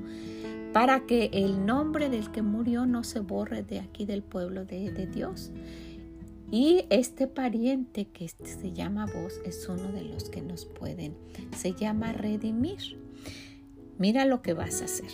para 0.75 1.07
que 1.07 1.31
el 1.33 1.65
nombre 1.65 2.11
del 2.11 2.31
que 2.31 2.43
murió 2.43 2.85
no 2.85 3.03
se 3.03 3.21
borre 3.21 3.63
de 3.63 3.81
aquí 3.81 4.05
del 4.05 4.23
pueblo 4.23 4.67
de, 4.67 4.91
de 4.91 5.07
Dios. 5.07 5.51
Y 6.51 6.85
este 6.91 7.27
pariente 7.27 8.05
que 8.07 8.29
se 8.29 8.73
llama 8.73 9.07
vos 9.07 9.41
es 9.47 9.67
uno 9.67 9.91
de 9.93 10.03
los 10.03 10.29
que 10.29 10.43
nos 10.43 10.67
pueden, 10.67 11.15
se 11.57 11.73
llama 11.73 12.13
redimir 12.13 12.99
mira 14.01 14.25
lo 14.25 14.43
que 14.43 14.55
vas 14.55 14.83
a 14.83 14.87
hacer. 14.87 15.11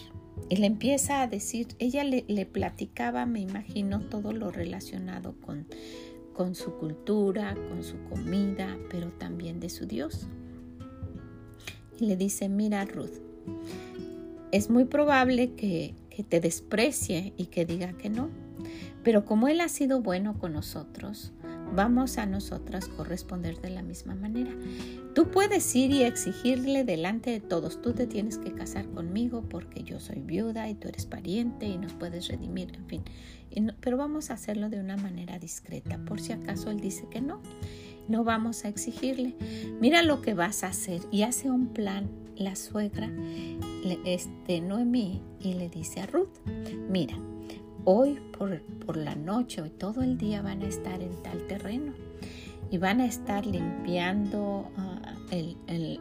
Y 0.49 0.57
le 0.57 0.67
empieza 0.67 1.21
a 1.21 1.27
decir, 1.27 1.69
ella 1.79 2.05
le, 2.05 2.47
platicaba, 2.47 3.27
me 3.27 3.41
imagino, 3.41 4.01
todo 4.01 4.33
lo 4.33 4.51
relacionado 4.51 5.35
con, 5.41 5.67
con 6.37 6.55
su 6.55 6.75
cultura, 6.75 7.57
con 7.71 7.83
su 7.83 7.97
comida, 8.11 8.77
pero 8.91 9.09
también 9.09 9.59
de 9.59 9.71
su 9.71 9.87
Dios. 9.87 10.27
Y 11.99 12.05
le 12.05 12.17
dice, 12.17 12.51
mira 12.51 12.85
Ruth, 12.85 13.23
es 14.53 14.69
muy 14.69 14.85
probable 14.85 15.55
que, 15.55 15.95
que 16.11 16.23
te 16.23 16.41
desprecie 16.41 17.33
y 17.39 17.47
que 17.47 17.65
diga 17.65 17.95
que 17.95 18.11
no, 18.11 18.29
pero 19.03 19.25
como 19.25 19.49
Él 19.49 19.63
ha 19.63 19.69
sido 19.69 20.03
bueno 20.03 20.39
con 20.39 20.53
nosotros, 20.53 21.33
vamos 21.75 22.19
a 22.19 22.27
nosotras 22.27 22.87
corresponder 22.89 23.61
de 23.61 23.71
la 23.71 23.83
misma 23.83 24.15
manera. 24.15 24.51
Tú 25.15 25.31
puedes 25.31 25.75
ir 25.75 25.91
y 25.91 26.03
exigirle 26.03 26.85
delante 26.85 27.31
de 27.31 27.41
todos, 27.41 27.81
tú 27.81 27.93
te 27.93 28.07
tienes 28.07 28.37
que 28.37 28.53
casar 28.53 28.87
conmigo 28.91 29.43
porque 29.49 29.83
yo 29.83 30.01
soy 30.01 30.21
viuda 30.21 30.69
y 30.69 30.75
tú 30.75 30.89
eres 30.89 31.07
pariente 31.07 31.67
y 31.67 31.79
nos 31.79 31.95
puedes 31.95 32.29
redimir, 32.29 32.75
en 32.75 32.87
fin. 32.87 33.03
Pero 33.81 33.97
vamos 33.97 34.31
a 34.31 34.35
hacerlo 34.35 34.69
de 34.69 34.81
una 34.81 34.97
manera 34.97 35.39
discreta, 35.39 35.99
por 35.99 36.21
si 36.21 36.33
acaso 36.33 36.71
él 36.71 36.81
dice 36.81 37.07
que 37.09 37.21
no. 37.21 37.41
No 38.09 38.23
vamos 38.23 38.65
a 38.65 38.69
exigirle. 38.69 39.35
Mira 39.81 40.03
lo 40.03 40.23
que 40.23 40.35
vas 40.35 40.63
a 40.63 40.69
hacer 40.69 41.01
y 41.11 41.23
hace 41.23 41.51
un 41.51 41.69
plan 41.69 42.09
la 42.37 42.55
suegra, 42.55 43.11
este 44.05 44.61
Noemí, 44.61 45.23
y 45.41 45.55
le 45.55 45.69
dice 45.69 46.01
a 46.01 46.07
Ruth, 46.07 46.39
mira, 46.89 47.17
hoy 47.85 48.19
por, 48.37 48.61
por 48.63 48.97
la 48.97 49.15
noche, 49.15 49.63
hoy 49.63 49.71
todo 49.71 50.03
el 50.03 50.19
día 50.19 50.43
van 50.43 50.63
a 50.63 50.67
estar 50.67 51.01
en 51.03 51.23
tal 51.23 51.47
terreno 51.47 51.95
y 52.71 52.79
van 52.79 53.01
a 53.01 53.07
estar 53.07 53.47
limpiando 53.47 54.71
ah, 54.77 55.17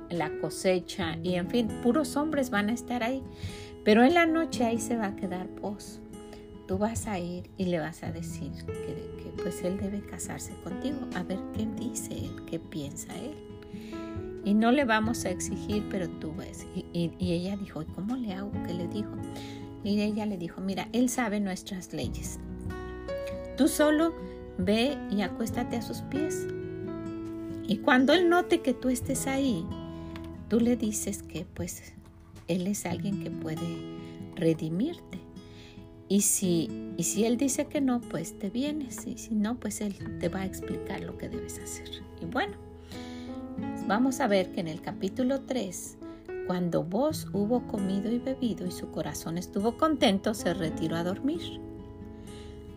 la 0.09 0.29
cosecha 0.39 1.17
y 1.23 1.35
en 1.35 1.49
fin, 1.49 1.67
puros 1.83 2.15
hombres 2.15 2.49
van 2.49 2.69
a 2.69 2.73
estar 2.73 3.03
ahí. 3.03 3.23
Pero 3.83 4.03
en 4.03 4.15
la 4.15 4.25
noche 4.25 4.65
ahí 4.65 4.79
se 4.79 4.97
va 4.97 5.07
a 5.07 5.15
quedar 5.15 5.47
vos. 5.61 5.99
Tú 6.67 6.77
vas 6.77 7.07
a 7.07 7.19
ir 7.19 7.49
y 7.57 7.65
le 7.65 7.79
vas 7.79 8.03
a 8.03 8.11
decir 8.11 8.51
que, 8.65 9.33
pues 9.41 9.63
él 9.63 9.77
debe 9.77 10.01
casarse 10.01 10.53
contigo, 10.63 10.97
a 11.15 11.23
ver 11.23 11.39
qué 11.55 11.67
dice 11.79 12.13
él, 12.13 12.43
qué 12.45 12.59
piensa 12.59 13.15
él. 13.15 13.35
Y 14.43 14.53
no 14.53 14.71
le 14.71 14.85
vamos 14.85 15.25
a 15.25 15.29
exigir, 15.29 15.85
pero 15.89 16.07
tú 16.07 16.33
ves. 16.35 16.65
Y, 16.75 17.11
y 17.19 17.33
ella 17.33 17.57
dijo, 17.57 17.81
¿y 17.81 17.85
cómo 17.85 18.15
le 18.15 18.33
hago? 18.33 18.51
¿Qué 18.65 18.73
le 18.73 18.87
dijo? 18.87 19.11
Y 19.85 20.01
ella 20.01 20.25
le 20.25 20.37
dijo, 20.37 20.61
mira, 20.61 20.89
Él 20.93 21.09
sabe 21.09 21.39
nuestras 21.39 21.93
leyes. 21.93 22.39
Tú 23.55 23.67
solo 23.67 24.13
ve 24.57 24.97
y 25.11 25.21
acuéstate 25.21 25.77
a 25.77 25.81
sus 25.83 26.01
pies. 26.01 26.47
Y 27.67 27.77
cuando 27.77 28.13
Él 28.13 28.27
note 28.27 28.61
que 28.61 28.73
tú 28.73 28.89
estés 28.89 29.27
ahí, 29.27 29.63
tú 30.49 30.59
le 30.59 30.75
dices 30.75 31.21
que 31.21 31.45
pues 31.45 31.93
Él 32.47 32.65
es 32.65 32.87
alguien 32.87 33.23
que 33.23 33.29
puede 33.29 33.95
redimirte. 34.35 35.19
Y 36.07 36.21
si, 36.21 36.69
y 36.97 37.03
si 37.03 37.25
Él 37.25 37.37
dice 37.37 37.65
que 37.65 37.81
no, 37.81 38.01
pues 38.01 38.37
te 38.37 38.49
vienes. 38.49 39.07
Y 39.07 39.17
si 39.17 39.35
no, 39.35 39.59
pues 39.59 39.81
Él 39.81 39.95
te 40.19 40.29
va 40.29 40.41
a 40.41 40.45
explicar 40.45 41.01
lo 41.01 41.17
que 41.17 41.29
debes 41.29 41.59
hacer. 41.59 41.89
Y 42.21 42.25
bueno, 42.25 42.53
vamos 43.87 44.19
a 44.19 44.27
ver 44.27 44.51
que 44.51 44.61
en 44.61 44.67
el 44.67 44.81
capítulo 44.81 45.41
3 45.41 45.97
cuando 46.45 46.83
vos 46.83 47.27
hubo 47.33 47.65
comido 47.65 48.11
y 48.11 48.19
bebido 48.19 48.67
y 48.67 48.71
su 48.71 48.91
corazón 48.91 49.37
estuvo 49.37 49.77
contento, 49.77 50.33
se 50.33 50.53
retiró 50.53 50.95
a 50.95 51.03
dormir, 51.03 51.59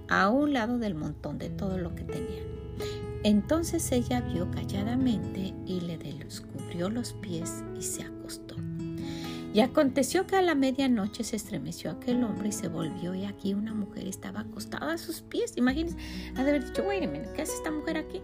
a 0.08 0.30
un 0.30 0.54
lado 0.54 0.78
del 0.78 0.94
montón 0.94 1.38
de 1.38 1.50
todo 1.50 1.76
lo 1.76 1.94
que 1.94 2.04
tenía. 2.04 2.42
Entonces 3.24 3.90
ella 3.92 4.20
vio 4.22 4.50
calladamente 4.50 5.54
y 5.66 5.80
le 5.80 5.98
descubrió 5.98 6.88
los 6.88 7.12
pies 7.14 7.62
y 7.78 7.82
se 7.82 8.04
acostó. 8.04 8.54
Y 9.54 9.60
aconteció 9.60 10.26
que 10.26 10.36
a 10.36 10.42
la 10.42 10.54
medianoche 10.54 11.24
se 11.24 11.36
estremeció 11.36 11.90
aquel 11.90 12.22
hombre 12.22 12.48
y 12.48 12.52
se 12.52 12.68
volvió 12.68 13.14
y 13.14 13.24
aquí 13.24 13.54
una 13.54 13.74
mujer 13.74 14.06
estaba 14.06 14.40
acostada 14.40 14.92
a 14.92 14.98
sus 14.98 15.22
pies. 15.22 15.54
Imagínense, 15.56 15.96
ha 16.36 16.44
de 16.44 16.50
haber 16.50 16.66
dicho, 16.66 16.82
wait 16.82 17.10
¿qué 17.34 17.42
hace 17.42 17.54
esta 17.54 17.70
mujer 17.70 17.96
aquí? 17.96 18.20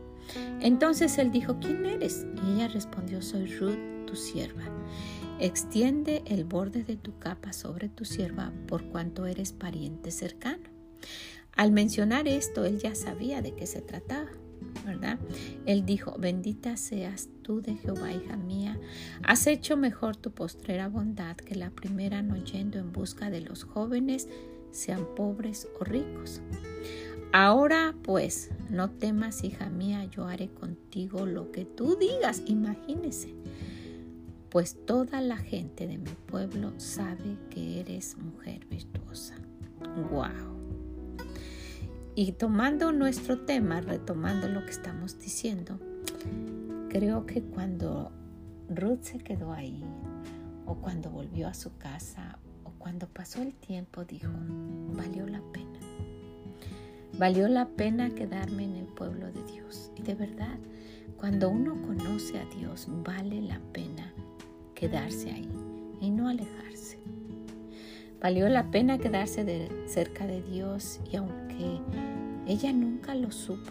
Entonces 0.60 1.16
él 1.18 1.30
dijo, 1.30 1.58
¿quién 1.60 1.84
eres? 1.86 2.26
Y 2.46 2.54
ella 2.54 2.68
respondió, 2.68 3.22
soy 3.22 3.46
Ruth, 3.56 4.06
tu 4.06 4.16
sierva. 4.16 4.64
Extiende 5.40 6.22
el 6.26 6.44
borde 6.44 6.84
de 6.84 6.96
tu 6.96 7.18
capa 7.18 7.52
sobre 7.52 7.88
tu 7.88 8.04
sierva 8.04 8.52
por 8.68 8.84
cuanto 8.84 9.26
eres 9.26 9.52
pariente 9.52 10.10
cercano. 10.10 10.62
Al 11.56 11.72
mencionar 11.72 12.28
esto, 12.28 12.64
él 12.64 12.78
ya 12.78 12.94
sabía 12.94 13.42
de 13.42 13.54
qué 13.54 13.66
se 13.66 13.80
trataba, 13.80 14.30
¿verdad? 14.84 15.18
Él 15.66 15.84
dijo, 15.84 16.16
bendita 16.18 16.76
seas 16.76 17.28
tú 17.42 17.60
de 17.60 17.76
Jehová, 17.76 18.12
hija 18.12 18.36
mía, 18.36 18.78
has 19.22 19.46
hecho 19.46 19.76
mejor 19.76 20.16
tu 20.16 20.30
postrera 20.32 20.88
bondad 20.88 21.36
que 21.36 21.54
la 21.54 21.70
primera 21.70 22.22
no 22.22 22.36
yendo 22.36 22.78
en 22.78 22.92
busca 22.92 23.30
de 23.30 23.40
los 23.40 23.64
jóvenes, 23.64 24.28
sean 24.70 25.06
pobres 25.14 25.68
o 25.80 25.84
ricos. 25.84 26.40
Ahora 27.32 27.94
pues, 28.02 28.50
no 28.70 28.90
temas, 28.90 29.44
hija 29.44 29.68
mía, 29.68 30.04
yo 30.04 30.26
haré 30.26 30.48
contigo 30.48 31.26
lo 31.26 31.50
que 31.50 31.64
tú 31.64 31.96
digas, 31.96 32.42
imagínese 32.46 33.34
pues 34.54 34.76
toda 34.86 35.20
la 35.20 35.36
gente 35.36 35.88
de 35.88 35.98
mi 35.98 36.12
pueblo 36.26 36.74
sabe 36.76 37.36
que 37.50 37.80
eres 37.80 38.16
mujer 38.16 38.64
virtuosa. 38.66 39.34
¡Wow! 40.12 40.53
Y 42.16 42.32
tomando 42.32 42.92
nuestro 42.92 43.40
tema, 43.40 43.80
retomando 43.80 44.48
lo 44.48 44.64
que 44.64 44.70
estamos 44.70 45.18
diciendo, 45.18 45.80
creo 46.88 47.26
que 47.26 47.42
cuando 47.42 48.12
Ruth 48.68 49.02
se 49.02 49.18
quedó 49.18 49.52
ahí, 49.52 49.82
o 50.64 50.76
cuando 50.76 51.10
volvió 51.10 51.48
a 51.48 51.54
su 51.54 51.76
casa, 51.76 52.38
o 52.62 52.70
cuando 52.78 53.08
pasó 53.08 53.42
el 53.42 53.52
tiempo, 53.52 54.04
dijo, 54.04 54.30
valió 54.92 55.26
la 55.26 55.40
pena. 55.52 55.80
Valió 57.18 57.48
la 57.48 57.66
pena 57.66 58.10
quedarme 58.10 58.64
en 58.64 58.76
el 58.76 58.86
pueblo 58.86 59.32
de 59.32 59.42
Dios. 59.52 59.90
Y 59.96 60.02
de 60.02 60.14
verdad, 60.14 60.58
cuando 61.16 61.50
uno 61.50 61.82
conoce 61.82 62.38
a 62.38 62.44
Dios, 62.56 62.86
vale 63.04 63.42
la 63.42 63.58
pena 63.72 64.12
quedarse 64.76 65.32
ahí 65.32 65.50
y 66.00 66.10
no 66.10 66.28
alejarse. 66.28 66.98
Valió 68.20 68.48
la 68.48 68.70
pena 68.70 68.98
quedarse 68.98 69.68
cerca 69.86 70.26
de 70.26 70.42
Dios 70.42 71.00
y 71.10 71.16
aunque 71.16 71.43
ella 72.46 72.72
nunca 72.72 73.14
lo 73.14 73.30
supo, 73.30 73.70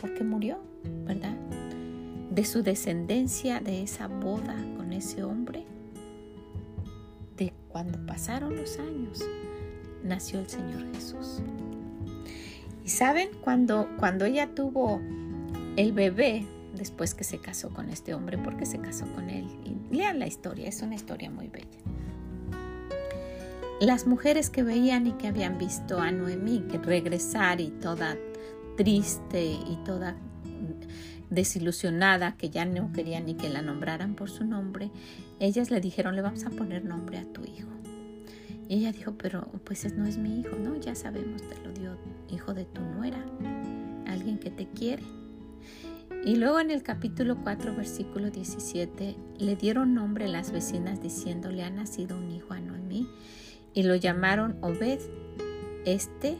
porque 0.00 0.24
murió, 0.24 0.58
¿verdad? 1.06 1.36
De 2.30 2.44
su 2.44 2.62
descendencia, 2.62 3.60
de 3.60 3.82
esa 3.82 4.08
boda 4.08 4.56
con 4.76 4.92
ese 4.92 5.24
hombre, 5.24 5.64
de 7.36 7.52
cuando 7.68 8.04
pasaron 8.06 8.56
los 8.56 8.78
años, 8.78 9.24
nació 10.04 10.40
el 10.40 10.48
Señor 10.48 10.92
Jesús. 10.94 11.42
Y 12.84 12.90
saben, 12.90 13.28
cuando, 13.42 13.88
cuando 13.98 14.24
ella 14.24 14.54
tuvo 14.54 15.00
el 15.76 15.92
bebé, 15.92 16.46
después 16.74 17.14
que 17.14 17.24
se 17.24 17.38
casó 17.38 17.70
con 17.70 17.90
este 17.90 18.14
hombre, 18.14 18.38
porque 18.38 18.66
se 18.66 18.78
casó 18.78 19.06
con 19.14 19.30
él, 19.30 19.46
y 19.64 19.94
lean 19.94 20.18
la 20.18 20.26
historia, 20.26 20.68
es 20.68 20.82
una 20.82 20.94
historia 20.94 21.30
muy 21.30 21.48
bella. 21.48 21.66
Las 23.80 24.08
mujeres 24.08 24.50
que 24.50 24.64
veían 24.64 25.06
y 25.06 25.12
que 25.12 25.28
habían 25.28 25.56
visto 25.56 26.00
a 26.00 26.10
Noemí 26.10 26.64
regresar 26.82 27.60
y 27.60 27.68
toda 27.68 28.16
triste 28.76 29.52
y 29.52 29.78
toda 29.84 30.16
desilusionada, 31.30 32.36
que 32.36 32.50
ya 32.50 32.64
no 32.64 32.92
quería 32.92 33.20
ni 33.20 33.34
que 33.34 33.48
la 33.48 33.62
nombraran 33.62 34.14
por 34.14 34.30
su 34.30 34.44
nombre, 34.44 34.90
ellas 35.38 35.70
le 35.70 35.80
dijeron, 35.80 36.16
le 36.16 36.22
vamos 36.22 36.44
a 36.44 36.50
poner 36.50 36.84
nombre 36.84 37.18
a 37.18 37.24
tu 37.24 37.44
hijo. 37.44 37.68
Y 38.68 38.78
ella 38.78 38.92
dijo, 38.92 39.14
pero 39.16 39.48
pues 39.64 39.92
no 39.94 40.06
es 40.06 40.18
mi 40.18 40.40
hijo, 40.40 40.56
no, 40.56 40.76
ya 40.76 40.94
sabemos, 40.94 41.42
te 41.42 41.56
lo 41.62 41.72
dio 41.72 41.96
hijo 42.28 42.54
de 42.54 42.64
tu 42.64 42.80
nuera, 42.80 43.24
alguien 44.06 44.38
que 44.38 44.50
te 44.50 44.66
quiere. 44.66 45.04
Y 46.24 46.34
luego 46.34 46.58
en 46.58 46.70
el 46.70 46.82
capítulo 46.82 47.38
4, 47.42 47.76
versículo 47.76 48.30
17, 48.30 49.16
le 49.38 49.56
dieron 49.56 49.94
nombre 49.94 50.26
las 50.26 50.50
vecinas 50.50 51.00
diciéndole, 51.00 51.62
ha 51.62 51.70
nacido 51.70 52.18
un 52.18 52.30
hijo 52.30 52.54
a 52.54 52.60
Noemí, 52.60 53.08
y 53.78 53.84
lo 53.84 53.94
llamaron 53.94 54.58
Obed. 54.60 54.98
Este 55.84 56.36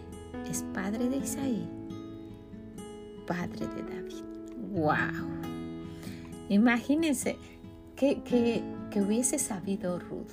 es 0.50 0.64
padre 0.74 1.08
de 1.08 1.18
Isaí, 1.18 1.70
padre 3.28 3.68
de 3.68 3.82
David. 3.84 4.24
¡Wow! 4.72 5.28
Imagínense 6.48 7.36
que, 7.94 8.24
que, 8.24 8.64
que 8.90 9.02
hubiese 9.02 9.38
sabido 9.38 10.00
Ruth, 10.00 10.32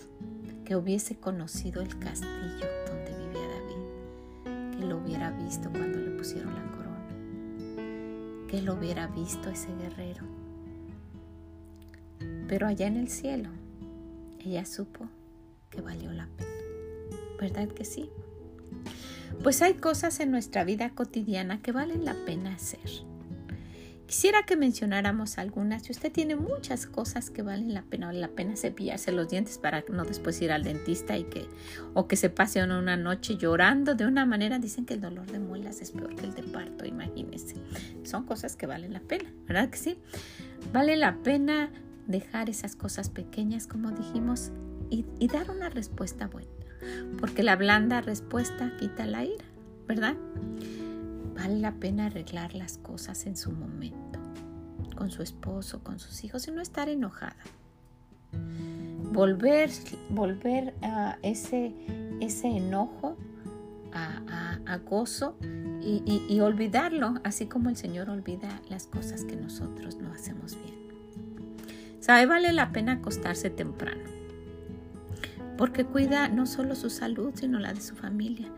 que 0.65 0.75
hubiese 0.75 1.15
conocido 1.15 1.83
el 1.83 1.95
castillo 1.99 2.65
donde 2.87 3.11
vivía 3.19 3.49
David, 3.49 4.79
que 4.79 4.85
lo 4.87 4.97
hubiera 4.97 5.29
visto 5.29 5.69
cuando 5.69 5.99
le 5.99 6.09
pusieron 6.09 6.55
la 6.55 6.71
corona, 6.71 8.47
que 8.47 8.63
lo 8.63 8.73
hubiera 8.73 9.05
visto 9.05 9.51
ese 9.51 9.69
guerrero. 9.75 10.23
Pero 12.47 12.65
allá 12.65 12.87
en 12.87 12.97
el 12.97 13.09
cielo, 13.09 13.49
ella 14.39 14.65
supo 14.65 15.07
que 15.69 15.81
valió 15.81 16.11
la 16.11 16.27
pena. 16.35 16.54
¿Verdad 17.39 17.67
que 17.69 17.85
sí? 17.85 18.09
Pues 19.43 19.61
hay 19.61 19.75
cosas 19.75 20.19
en 20.19 20.31
nuestra 20.31 20.63
vida 20.63 20.89
cotidiana 20.91 21.61
que 21.61 21.71
valen 21.71 22.05
la 22.05 22.15
pena 22.25 22.53
hacer 22.53 23.05
Quisiera 24.05 24.43
que 24.43 24.55
mencionáramos 24.55 25.39
algunas. 25.39 25.83
Si 25.83 25.91
usted 25.91 26.11
tiene 26.11 26.35
muchas 26.35 26.85
cosas 26.85 27.31
que 27.31 27.41
valen 27.41 27.73
la 27.73 27.81
pena, 27.81 28.07
vale 28.07 28.19
la 28.19 28.27
pena 28.27 28.55
cepillarse 28.55 29.11
los 29.11 29.29
dientes 29.29 29.57
para 29.57 29.83
no 29.89 30.05
después 30.05 30.39
ir 30.43 30.51
al 30.51 30.63
dentista 30.63 31.17
y 31.17 31.23
que 31.23 31.47
o 31.95 32.07
que 32.07 32.15
se 32.15 32.29
pase 32.29 32.63
una 32.63 32.97
noche 32.97 33.35
llorando 33.37 33.95
de 33.95 34.05
una 34.05 34.25
manera. 34.27 34.59
Dicen 34.59 34.85
que 34.85 34.93
el 34.93 35.01
dolor 35.01 35.31
de 35.31 35.39
muelas 35.39 35.81
es 35.81 35.91
peor 35.91 36.15
que 36.15 36.27
el 36.27 36.35
de 36.35 36.43
parto, 36.43 36.85
imagínense. 36.85 37.55
Son 38.03 38.25
cosas 38.25 38.55
que 38.55 38.67
valen 38.67 38.93
la 38.93 38.99
pena, 38.99 39.33
¿verdad 39.47 39.69
que 39.71 39.77
sí? 39.77 39.97
Vale 40.71 40.97
la 40.97 41.17
pena 41.23 41.71
dejar 42.05 42.51
esas 42.51 42.75
cosas 42.75 43.09
pequeñas, 43.09 43.65
como 43.65 43.89
dijimos, 43.89 44.51
y 44.91 45.27
dar 45.27 45.49
una 45.49 45.69
respuesta 45.69 46.27
buena, 46.27 46.51
porque 47.19 47.43
la 47.43 47.55
blanda 47.55 48.01
respuesta 48.01 48.71
quita 48.79 49.05
la 49.05 49.25
ira, 49.25 49.45
¿verdad? 49.87 50.15
Vale 51.35 51.59
la 51.59 51.73
pena 51.73 52.07
arreglar 52.07 52.55
las 52.55 52.77
cosas 52.77 53.25
en 53.25 53.35
su 53.35 53.51
momento, 53.51 54.19
con 54.95 55.11
su 55.11 55.21
esposo, 55.21 55.83
con 55.83 55.99
sus 55.99 56.23
hijos 56.23 56.47
y 56.47 56.51
no 56.51 56.61
estar 56.61 56.89
enojada. 56.89 57.35
Volver, 59.11 59.69
volver 60.09 60.73
a 60.81 61.17
ese, 61.21 61.73
ese 62.21 62.47
enojo 62.47 63.17
a, 63.95 64.77
gozo 64.85 65.37
y, 65.81 66.25
y, 66.27 66.39
olvidarlo, 66.41 67.15
así 67.23 67.45
como 67.45 67.69
el 67.69 67.77
Señor 67.77 68.09
olvida 68.09 68.49
las 68.69 68.87
cosas 68.87 69.23
que 69.23 69.35
nosotros 69.35 69.97
no 69.97 70.11
hacemos 70.11 70.57
bien. 70.61 70.75
¿Sabe? 71.99 72.25
Vale 72.25 72.51
la 72.51 72.71
pena 72.71 72.93
acostarse 72.93 73.49
temprano, 73.49 74.03
porque 75.57 75.85
cuida 75.85 76.27
no 76.27 76.45
solo 76.45 76.75
su 76.75 76.89
salud, 76.89 77.33
sino 77.35 77.59
la 77.59 77.73
de 77.73 77.81
su 77.81 77.95
familia. 77.95 78.51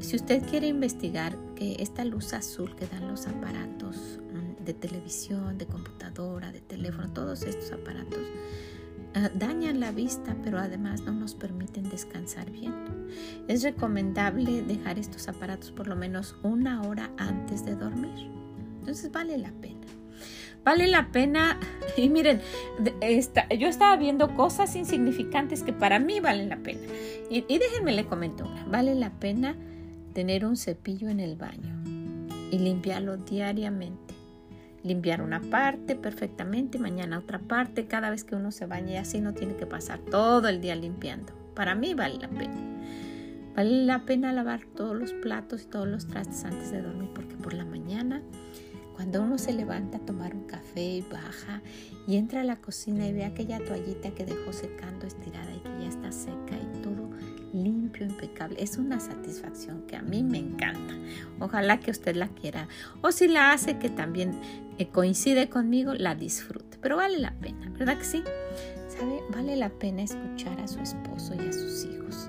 Si 0.00 0.16
usted 0.16 0.42
quiere 0.48 0.66
investigar 0.66 1.36
que 1.54 1.76
esta 1.78 2.04
luz 2.04 2.32
azul 2.32 2.74
que 2.74 2.86
dan 2.86 3.08
los 3.08 3.26
aparatos 3.26 4.18
mm, 4.32 4.64
de 4.64 4.74
televisión, 4.74 5.58
de 5.58 5.66
computadora, 5.66 6.50
de 6.50 6.60
teléfono, 6.60 7.12
todos 7.12 7.42
estos 7.42 7.70
aparatos, 7.72 8.20
ah, 9.14 9.30
dañan 9.34 9.78
la 9.78 9.92
vista, 9.92 10.36
pero 10.42 10.58
además 10.58 11.02
no 11.02 11.12
nos 11.12 11.34
permiten 11.34 11.88
descansar 11.88 12.50
bien. 12.50 12.74
Es 13.46 13.62
recomendable 13.62 14.62
dejar 14.62 14.98
estos 14.98 15.28
aparatos 15.28 15.70
por 15.70 15.86
lo 15.86 15.96
menos 15.96 16.36
una 16.42 16.82
hora 16.82 17.10
antes 17.18 17.64
de 17.64 17.76
dormir. 17.76 18.30
Entonces 18.80 19.12
vale 19.12 19.38
la 19.38 19.52
pena. 19.52 19.86
Vale 20.64 20.86
la 20.88 21.10
pena, 21.10 21.58
y 21.96 22.08
miren, 22.08 22.40
yo 23.58 23.68
estaba 23.68 23.96
viendo 23.96 24.34
cosas 24.34 24.76
insignificantes 24.76 25.62
que 25.62 25.72
para 25.72 25.98
mí 25.98 26.20
valen 26.20 26.48
la 26.48 26.58
pena. 26.58 26.80
Y, 27.30 27.42
déjenme 27.42 27.92
le 27.92 28.06
comento 28.06 28.44
una, 28.44 28.64
vale 28.64 28.94
la 28.94 29.10
pena 29.10 29.54
tener 30.12 30.44
un 30.44 30.56
cepillo 30.56 31.08
en 31.08 31.20
el 31.20 31.36
baño 31.36 31.82
y 32.50 32.58
limpiarlo 32.58 33.16
diariamente. 33.16 34.14
Limpiar 34.82 35.20
una 35.20 35.40
parte 35.40 35.94
perfectamente, 35.94 36.78
mañana 36.78 37.18
otra 37.18 37.38
parte, 37.38 37.86
cada 37.86 38.10
vez 38.10 38.24
que 38.24 38.34
uno 38.34 38.50
se 38.50 38.66
baña 38.66 38.92
y 38.92 38.96
así 38.96 39.20
no 39.20 39.34
tiene 39.34 39.54
que 39.56 39.66
pasar 39.66 40.00
todo 40.00 40.48
el 40.48 40.60
día 40.60 40.74
limpiando. 40.74 41.32
Para 41.54 41.74
mí 41.74 41.94
vale 41.94 42.18
la 42.18 42.28
pena. 42.28 42.56
Vale 43.54 43.84
la 43.84 44.04
pena 44.06 44.32
lavar 44.32 44.62
todos 44.74 44.96
los 44.96 45.12
platos 45.12 45.62
y 45.62 45.66
todos 45.66 45.86
los 45.86 46.06
trastes 46.06 46.44
antes 46.44 46.70
de 46.70 46.80
dormir 46.80 47.10
porque 47.14 47.36
por 47.36 47.52
la 47.52 47.64
mañana 47.64 48.22
cuando 49.00 49.22
uno 49.22 49.38
se 49.38 49.54
levanta 49.54 49.96
a 49.96 50.00
tomar 50.02 50.34
un 50.34 50.44
café 50.44 50.82
y 50.82 51.00
baja 51.00 51.62
y 52.06 52.16
entra 52.18 52.42
a 52.42 52.44
la 52.44 52.56
cocina 52.56 53.06
y 53.06 53.14
ve 53.14 53.24
aquella 53.24 53.58
toallita 53.64 54.10
que 54.10 54.26
dejó 54.26 54.52
secando 54.52 55.06
estirada 55.06 55.50
y 55.54 55.60
que 55.60 55.84
ya 55.84 55.88
está 55.88 56.12
seca 56.12 56.54
y 56.54 56.82
todo 56.82 57.08
limpio, 57.54 58.04
impecable. 58.04 58.62
Es 58.62 58.76
una 58.76 59.00
satisfacción 59.00 59.86
que 59.86 59.96
a 59.96 60.02
mí 60.02 60.22
me 60.22 60.36
encanta. 60.36 60.92
Ojalá 61.38 61.80
que 61.80 61.90
usted 61.90 62.14
la 62.14 62.28
quiera. 62.28 62.68
O 63.00 63.10
si 63.10 63.26
la 63.26 63.52
hace, 63.52 63.78
que 63.78 63.88
también 63.88 64.38
eh, 64.76 64.88
coincide 64.88 65.48
conmigo, 65.48 65.94
la 65.94 66.14
disfrute. 66.14 66.76
Pero 66.82 66.98
vale 66.98 67.18
la 67.20 67.32
pena, 67.32 67.70
¿verdad 67.78 67.96
que 67.96 68.04
sí? 68.04 68.22
¿Sabe? 68.88 69.22
Vale 69.30 69.56
la 69.56 69.70
pena 69.70 70.02
escuchar 70.02 70.60
a 70.60 70.68
su 70.68 70.78
esposo 70.78 71.34
y 71.34 71.48
a 71.48 71.52
sus 71.54 71.86
hijos. 71.86 72.28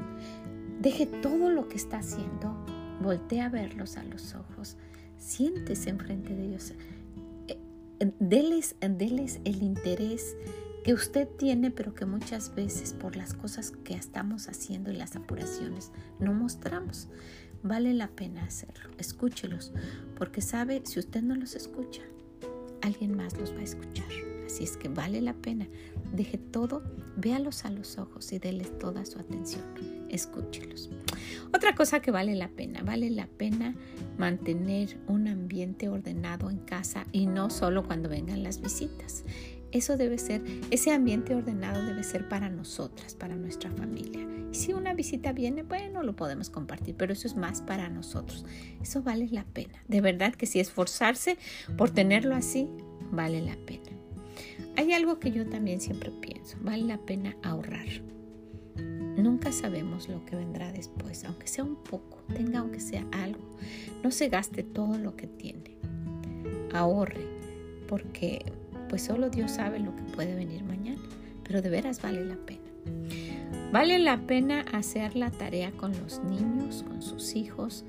Deje 0.80 1.06
todo 1.06 1.50
lo 1.50 1.68
que 1.68 1.76
está 1.76 1.98
haciendo, 1.98 2.56
voltee 3.02 3.42
a 3.42 3.50
verlos 3.50 3.98
a 3.98 4.04
los 4.06 4.36
ojos, 4.36 4.78
siéntese 5.22 5.90
enfrente 5.90 6.36
de 6.36 6.46
ellos. 6.48 6.74
Eh, 7.48 8.12
deles, 8.20 8.76
deles 8.82 9.40
el 9.46 9.64
interés 9.64 10.36
que 10.84 10.94
usted 10.94 11.28
tiene, 11.38 11.70
pero 11.72 11.94
que 11.94 12.06
muchas 12.06 12.54
veces 12.56 12.94
por 12.94 13.16
las 13.16 13.34
cosas 13.34 13.72
que 13.84 13.94
estamos 13.94 14.50
haciendo 14.50 14.92
y 14.92 14.96
las 14.96 15.16
apuraciones 15.16 15.92
no 16.20 16.34
mostramos. 16.34 17.08
Vale 17.64 17.94
la 17.94 18.08
pena 18.08 18.44
hacerlo. 18.44 18.90
Escúchelos, 18.98 19.72
porque 20.18 20.42
sabe, 20.42 20.82
si 20.86 21.00
usted 21.00 21.22
no 21.22 21.36
los 21.36 21.56
escucha, 21.56 22.02
alguien 22.82 23.16
más 23.16 23.38
los 23.38 23.54
va 23.54 23.60
a 23.60 23.64
escuchar. 23.64 24.10
Así 24.48 24.64
es 24.64 24.76
que 24.76 24.90
vale 24.90 25.22
la 25.22 25.34
pena. 25.34 25.68
Deje 26.12 26.40
todo, 26.40 26.84
véalos 27.16 27.64
a 27.66 27.70
los 27.70 28.00
ojos 28.00 28.34
y 28.34 28.40
déles 28.40 28.78
toda 28.80 29.06
su 29.06 29.20
atención. 29.20 30.01
Escúchelos. 30.12 30.90
Otra 31.54 31.74
cosa 31.74 32.02
que 32.02 32.12
vale 32.12 32.36
la 32.36 32.50
pena, 32.50 32.84
vale 32.84 33.10
la 33.10 33.28
pena 33.28 33.76
mantener 34.18 34.98
un 35.08 35.28
ambiente 35.28 35.90
ordenado 35.90 36.50
en 36.50 36.58
casa 36.60 37.06
y 37.12 37.26
no 37.26 37.50
solo 37.50 37.84
cuando 37.84 38.10
vengan 38.10 38.44
las 38.44 38.62
visitas. 38.62 39.24
Eso 39.72 39.96
debe 39.96 40.18
ser, 40.18 40.42
ese 40.70 40.92
ambiente 40.92 41.34
ordenado 41.34 41.86
debe 41.86 42.04
ser 42.04 42.28
para 42.28 42.50
nosotras, 42.50 43.16
para 43.16 43.36
nuestra 43.36 43.72
familia. 43.72 44.28
Si 44.52 44.74
una 44.74 44.94
visita 44.94 45.32
viene, 45.32 45.64
bueno, 45.64 46.04
lo 46.04 46.14
podemos 46.14 46.50
compartir, 46.50 46.96
pero 46.98 47.14
eso 47.14 47.26
es 47.26 47.38
más 47.38 47.62
para 47.62 47.88
nosotros. 47.88 48.46
Eso 48.82 49.02
vale 49.02 49.30
la 49.32 49.46
pena. 49.46 49.82
De 49.88 50.02
verdad 50.02 50.36
que 50.36 50.46
si 50.46 50.60
esforzarse 50.60 51.38
por 51.78 51.90
tenerlo 51.90 52.36
así, 52.36 52.68
vale 53.12 53.40
la 53.40 53.56
pena. 53.66 53.92
Hay 54.76 54.92
algo 54.92 55.20
que 55.20 55.32
yo 55.32 55.48
también 55.48 55.80
siempre 55.80 56.12
pienso, 56.12 56.58
vale 56.62 56.84
la 56.84 56.98
pena 56.98 57.38
ahorrar. 57.42 57.88
Nunca 59.22 59.52
sabemos 59.52 60.10
lo 60.10 60.26
que 60.26 60.36
vendrá 60.36 60.72
después, 60.72 61.24
aunque 61.26 61.48
sea 61.48 61.64
un 61.64 61.76
poco, 61.76 62.24
tenga 62.34 62.60
aunque 62.60 62.80
sea 62.80 63.06
algo. 63.12 63.40
No 64.04 64.10
se 64.10 64.30
gaste 64.30 64.64
todo 64.64 64.98
lo 64.98 65.16
que 65.16 65.28
tiene. 65.28 65.78
Ahorre, 66.74 67.28
porque 67.88 68.44
pues 68.90 69.04
solo 69.04 69.30
Dios 69.30 69.52
sabe 69.52 69.80
lo 69.80 69.96
que 69.96 70.02
puede 70.04 70.34
venir 70.34 70.64
mañana, 70.64 71.02
pero 71.44 71.62
de 71.62 71.70
veras 71.70 72.02
vale 72.02 72.26
la 72.26 72.36
pena. 72.36 72.62
Vale 73.72 74.00
la 74.00 74.18
pena 74.26 74.66
hacer 74.74 75.16
la 75.16 75.30
tarea 75.30 75.72
con 75.72 75.92
los 76.02 76.22
niños, 76.24 76.84
con 76.84 77.02
sus 77.02 77.36
hijos 77.36 77.86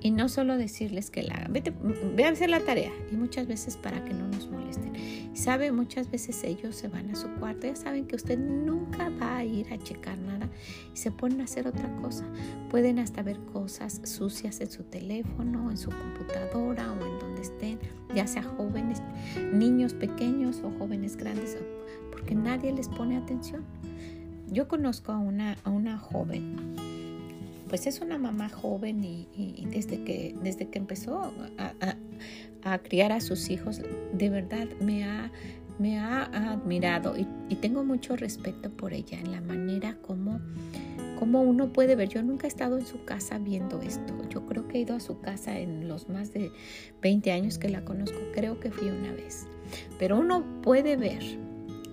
Y 0.00 0.10
no 0.10 0.28
solo 0.28 0.58
decirles 0.58 1.10
que 1.10 1.22
la 1.22 1.34
hagan, 1.34 1.52
Vete, 1.52 1.72
ve 2.14 2.24
a 2.24 2.30
hacer 2.30 2.50
la 2.50 2.60
tarea. 2.60 2.92
Y 3.10 3.16
muchas 3.16 3.46
veces 3.46 3.76
para 3.76 4.04
que 4.04 4.12
no 4.12 4.28
nos 4.28 4.50
molesten. 4.68 5.36
Sabe, 5.36 5.72
muchas 5.72 6.10
veces 6.10 6.42
ellos 6.44 6.76
se 6.76 6.88
van 6.88 7.10
a 7.10 7.14
su 7.14 7.28
cuarto, 7.34 7.66
ya 7.66 7.76
saben 7.76 8.06
que 8.06 8.16
usted 8.16 8.38
nunca 8.38 9.08
va 9.10 9.38
a 9.38 9.44
ir 9.44 9.72
a 9.72 9.78
checar 9.78 10.18
nada 10.18 10.48
y 10.92 10.96
se 10.96 11.10
ponen 11.10 11.40
a 11.40 11.44
hacer 11.44 11.66
otra 11.66 11.94
cosa. 11.96 12.24
Pueden 12.70 12.98
hasta 12.98 13.22
ver 13.22 13.38
cosas 13.52 14.00
sucias 14.04 14.60
en 14.60 14.70
su 14.70 14.82
teléfono, 14.84 15.70
en 15.70 15.76
su 15.76 15.90
computadora 15.90 16.92
o 16.92 17.06
en 17.06 17.18
donde 17.18 17.42
estén, 17.42 17.78
ya 18.14 18.26
sea 18.26 18.42
jóvenes, 18.42 19.02
niños 19.52 19.94
pequeños 19.94 20.60
o 20.64 20.70
jóvenes 20.78 21.16
grandes, 21.16 21.56
porque 22.10 22.34
nadie 22.34 22.72
les 22.72 22.88
pone 22.88 23.16
atención. 23.16 23.64
Yo 24.50 24.66
conozco 24.66 25.12
a 25.12 25.18
una, 25.18 25.56
a 25.64 25.70
una 25.70 25.98
joven 25.98 26.76
pues 27.68 27.86
es 27.86 28.00
una 28.00 28.18
mamá 28.18 28.48
joven 28.48 29.04
y, 29.04 29.66
desde, 29.70 30.02
que, 30.02 30.34
desde 30.42 30.68
que 30.68 30.78
empezó 30.78 31.32
a, 31.58 31.96
criar 32.76 33.12
a 33.12 33.20
sus 33.20 33.48
hijos, 33.48 33.80
de 34.12 34.28
verdad 34.28 34.68
me 34.80 35.04
ha, 35.04 35.32
me 35.78 35.98
ha 35.98 36.24
admirado 36.24 37.14
y, 37.16 37.26
tengo 37.56 37.84
mucho 37.84 38.16
respeto 38.16 38.70
por 38.70 38.92
ella 38.92 39.18
en 39.18 39.32
la 39.32 39.40
manera 39.40 39.96
como, 40.02 40.40
como 41.18 41.40
uno 41.40 41.72
puede 41.72 41.96
ver. 41.96 42.08
Yo 42.08 42.22
nunca 42.22 42.46
he 42.46 42.48
estado 42.48 42.78
en 42.78 42.84
su 42.84 43.04
casa 43.04 43.38
viendo 43.38 43.80
esto. 43.80 44.14
Yo 44.28 44.46
creo 44.46 44.68
que 44.68 44.78
he 44.78 44.80
ido 44.82 44.94
a 44.94 45.00
su 45.00 45.20
casa 45.20 45.58
en 45.58 45.88
los 45.88 46.08
más 46.08 46.32
de 46.32 46.52
20 47.00 47.32
años 47.32 47.58
que 47.58 47.70
la 47.70 47.84
conozco. 47.84 48.18
Creo 48.34 48.60
que 48.60 48.70
fui 48.70 48.90
una 48.90 49.12
vez. 49.12 49.46
Pero 49.98 50.18
uno 50.18 50.44
puede 50.62 50.96
ver 50.96 51.47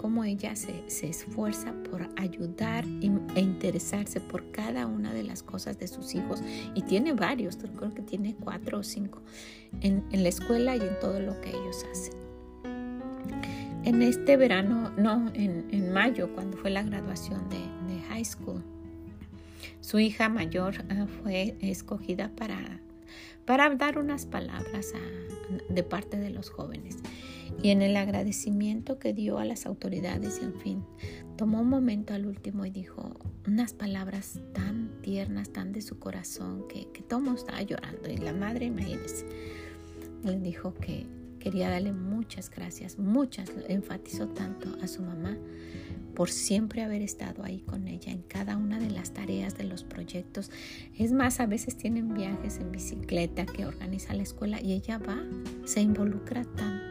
cómo 0.06 0.24
ella 0.24 0.56
se, 0.56 0.84
esfuerza 0.86 1.74
por 1.89 2.08
ayudar 2.15 2.86
e 2.86 3.39
interesarse 3.39 4.22
por 4.22 4.52
cada 4.52 4.86
una 4.86 5.12
de 5.12 5.24
las 5.24 5.41
cosas 5.41 5.80
de 5.80 5.88
sus 5.88 6.13
hijos. 6.13 6.44
Y 6.76 6.84
tiene 6.84 7.13
varios, 7.13 7.58
creo 7.58 7.91
que 7.91 8.04
tiene 8.04 8.36
cuatro 8.36 8.78
o 8.78 8.84
cinco, 8.84 9.24
en, 9.82 10.04
la 10.12 10.30
escuela 10.30 10.76
y 10.76 10.82
en 10.82 11.00
todo 11.00 11.20
lo 11.20 11.41
que 11.41 11.50
ellos 11.50 11.84
hacen. 11.91 12.13
En 13.84 14.04
este 14.04 14.38
verano, 14.38 14.91
no, 14.96 15.32
en, 15.34 15.91
mayo, 15.91 16.32
cuando 16.36 16.56
fue 16.56 16.70
la 16.70 16.84
graduación 16.84 17.41
de, 17.50 18.00
high 18.10 18.26
school, 18.26 18.62
su 19.82 19.98
hija 19.98 20.30
mayor 20.30 20.86
ah, 20.91 21.08
fue 21.24 21.58
escogida 21.62 22.30
para, 22.36 22.80
para 23.45 23.69
dar 23.75 23.97
unas 23.97 24.25
palabras 24.25 24.93
de 25.69 25.84
parte 25.84 26.17
de 26.17 26.29
los 26.29 26.49
jóvenes 26.49 26.97
y 27.62 27.69
en 27.69 27.81
el 27.81 27.95
agradecimiento 27.95 28.99
que 28.99 29.13
dio 29.13 29.38
a 29.38 29.45
las 29.45 29.65
autoridades 29.65 30.41
en 30.41 30.53
fin, 30.55 30.84
tomó 31.38 31.62
un 31.62 31.69
momento 31.69 32.13
al 32.13 32.25
último 32.25 32.65
y 32.65 32.71
dijo 32.71 33.17
unas 33.47 33.73
palabras 33.73 34.39
tan 34.53 34.89
tiernas, 35.01 35.51
tan 35.51 35.71
de 35.71 35.81
su 35.81 35.99
corazón, 35.99 36.67
que, 36.67 36.88
que 36.91 37.01
todo 37.01 37.34
estaba 37.34 37.62
llorando. 37.62 38.10
Y 38.10 38.17
la 38.17 38.34
madre, 38.34 38.65
imagínense, 38.65 39.25
le 40.23 40.39
dijo 40.39 40.73
que 40.73 41.05
quería 41.39 41.69
darle 41.69 41.91
muchas 41.91 42.49
gracias, 42.49 42.97
muchas, 42.97 43.51
enfatizó 43.67 44.27
tanto 44.29 44.75
a 44.81 44.88
su 44.88 45.01
mamá 45.03 45.38
por 46.15 46.32
siempre 46.32 46.82
haber 46.82 47.01
estado 47.01 47.43
ahí 47.43 47.60
con 47.60 47.88
ella 47.88 48.12
en 48.12 48.23
cada 48.23 48.58
una 48.58 48.80
de 48.80 48.89
las 48.89 49.12
tareas 49.12 49.58
de 49.58 49.65
los 49.65 49.84
proyectos. 49.84 50.49
Es 50.97 51.12
más, 51.12 51.39
a 51.39 51.45
veces 51.45 51.78
tienen 51.78 52.13
viajes 52.13 52.58
en 52.58 52.71
bicicleta 52.71 53.45
que 53.45 53.65
organiza 53.65 54.13
la 54.13 54.23
escuela 54.23 54.62
y 54.62 54.73
ella 54.73 54.97
va, 54.97 55.21
se 55.65 55.82
involucra 55.82 56.43
tanto 56.56 56.86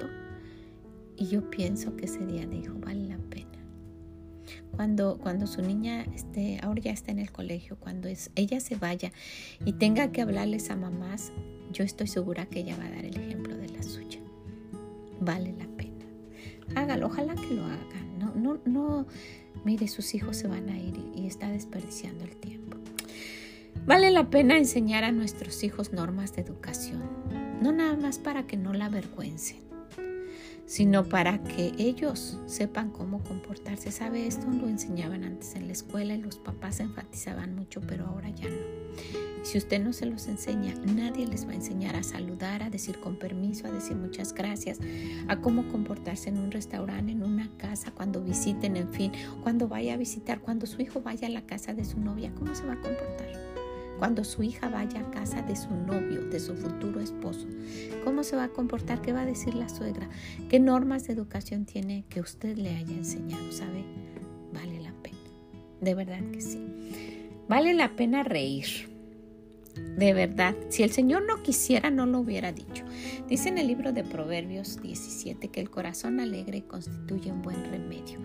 y 1.16 1.26
yo 1.26 1.48
pienso 1.50 1.96
que 1.96 2.06
ese 2.06 2.24
día 2.26 2.46
dijo, 2.46 2.74
vale 2.78 3.06
la 3.06 3.18
pena. 3.18 3.50
Cuando, 4.72 5.18
cuando 5.18 5.46
su 5.46 5.62
niña 5.62 6.02
esté, 6.14 6.58
ahora 6.62 6.80
ya 6.80 6.90
está 6.90 7.12
en 7.12 7.20
el 7.20 7.30
colegio, 7.30 7.76
cuando 7.78 8.08
es, 8.08 8.30
ella 8.34 8.60
se 8.60 8.76
vaya 8.76 9.12
y 9.64 9.74
tenga 9.74 10.10
que 10.10 10.20
hablarles 10.20 10.70
a 10.70 10.76
mamás, 10.76 11.32
yo 11.72 11.84
estoy 11.84 12.08
segura 12.08 12.46
que 12.46 12.60
ella 12.60 12.76
va 12.76 12.86
a 12.86 12.90
dar 12.90 13.04
el 13.04 13.16
ejemplo 13.16 13.56
de 13.56 13.68
la 13.68 13.82
suya. 13.82 14.18
Vale 15.20 15.54
la 15.56 15.66
pena. 15.76 16.04
Hágalo, 16.74 17.06
ojalá 17.06 17.34
que 17.34 17.54
lo 17.54 17.64
haga. 17.64 18.03
No, 18.34 18.58
no, 18.64 19.06
mire, 19.64 19.88
sus 19.88 20.14
hijos 20.14 20.36
se 20.36 20.48
van 20.48 20.68
a 20.68 20.78
ir 20.78 20.96
y, 20.96 21.22
y 21.22 21.26
está 21.26 21.48
desperdiciando 21.48 22.24
el 22.24 22.36
tiempo. 22.36 22.78
Vale 23.86 24.10
la 24.10 24.30
pena 24.30 24.56
enseñar 24.56 25.04
a 25.04 25.12
nuestros 25.12 25.62
hijos 25.62 25.92
normas 25.92 26.34
de 26.34 26.42
educación, 26.42 27.02
no 27.60 27.70
nada 27.72 27.96
más 27.96 28.18
para 28.18 28.46
que 28.46 28.56
no 28.56 28.72
la 28.72 28.86
avergüencen, 28.86 29.58
sino 30.66 31.04
para 31.04 31.42
que 31.42 31.72
ellos 31.78 32.40
sepan 32.46 32.90
cómo 32.90 33.22
comportarse. 33.22 33.90
¿Sabe? 33.90 34.26
Esto 34.26 34.46
lo 34.48 34.68
enseñaban 34.68 35.24
antes 35.24 35.54
en 35.54 35.66
la 35.66 35.72
escuela 35.72 36.14
y 36.14 36.22
los 36.22 36.38
papás 36.38 36.80
enfatizaban 36.80 37.54
mucho, 37.54 37.80
pero 37.80 38.06
ahora 38.06 38.30
ya 38.30 38.48
no. 38.48 38.74
Si 39.44 39.58
usted 39.58 39.82
no 39.82 39.92
se 39.92 40.06
los 40.06 40.26
enseña, 40.26 40.74
nadie 40.86 41.26
les 41.26 41.46
va 41.46 41.50
a 41.50 41.54
enseñar 41.54 41.96
a 41.96 42.02
saludar, 42.02 42.62
a 42.62 42.70
decir 42.70 42.98
con 42.98 43.16
permiso, 43.16 43.66
a 43.66 43.70
decir 43.70 43.94
muchas 43.94 44.32
gracias, 44.32 44.78
a 45.28 45.36
cómo 45.42 45.68
comportarse 45.68 46.30
en 46.30 46.38
un 46.38 46.50
restaurante, 46.50 47.12
en 47.12 47.22
una 47.22 47.50
casa, 47.58 47.90
cuando 47.90 48.22
visiten, 48.22 48.76
en 48.76 48.88
fin, 48.88 49.12
cuando 49.42 49.68
vaya 49.68 49.94
a 49.94 49.96
visitar, 49.98 50.40
cuando 50.40 50.66
su 50.66 50.80
hijo 50.80 51.02
vaya 51.02 51.28
a 51.28 51.30
la 51.30 51.42
casa 51.42 51.74
de 51.74 51.84
su 51.84 52.00
novia, 52.00 52.32
¿cómo 52.34 52.54
se 52.54 52.64
va 52.64 52.72
a 52.72 52.80
comportar? 52.80 53.53
Cuando 53.98 54.24
su 54.24 54.42
hija 54.42 54.68
vaya 54.68 55.00
a 55.00 55.10
casa 55.10 55.42
de 55.42 55.56
su 55.56 55.70
novio, 55.70 56.22
de 56.22 56.40
su 56.40 56.54
futuro 56.54 57.00
esposo. 57.00 57.46
¿Cómo 58.04 58.22
se 58.22 58.36
va 58.36 58.44
a 58.44 58.48
comportar? 58.48 59.00
¿Qué 59.02 59.12
va 59.12 59.22
a 59.22 59.26
decir 59.26 59.54
la 59.54 59.68
suegra? 59.68 60.08
¿Qué 60.48 60.60
normas 60.60 61.06
de 61.06 61.12
educación 61.12 61.64
tiene 61.64 62.04
que 62.08 62.20
usted 62.20 62.56
le 62.56 62.70
haya 62.76 62.94
enseñado? 62.94 63.50
¿Sabe? 63.52 63.84
Vale 64.52 64.80
la 64.80 64.92
pena. 65.02 65.18
De 65.80 65.94
verdad 65.94 66.22
que 66.32 66.40
sí. 66.40 66.64
Vale 67.48 67.74
la 67.74 67.94
pena 67.96 68.22
reír. 68.22 68.93
De 69.74 70.12
verdad, 70.12 70.56
si 70.70 70.82
el 70.82 70.90
Señor 70.90 71.24
no 71.26 71.42
quisiera, 71.42 71.90
no 71.90 72.06
lo 72.06 72.20
hubiera 72.20 72.52
dicho. 72.52 72.84
Dice 73.28 73.48
en 73.48 73.58
el 73.58 73.68
libro 73.68 73.92
de 73.92 74.02
Proverbios 74.04 74.80
17 74.82 75.48
que 75.48 75.60
el 75.60 75.70
corazón 75.70 76.20
alegre 76.20 76.64
constituye 76.66 77.30
un 77.30 77.42
buen 77.42 77.64
remedio, 77.70 78.18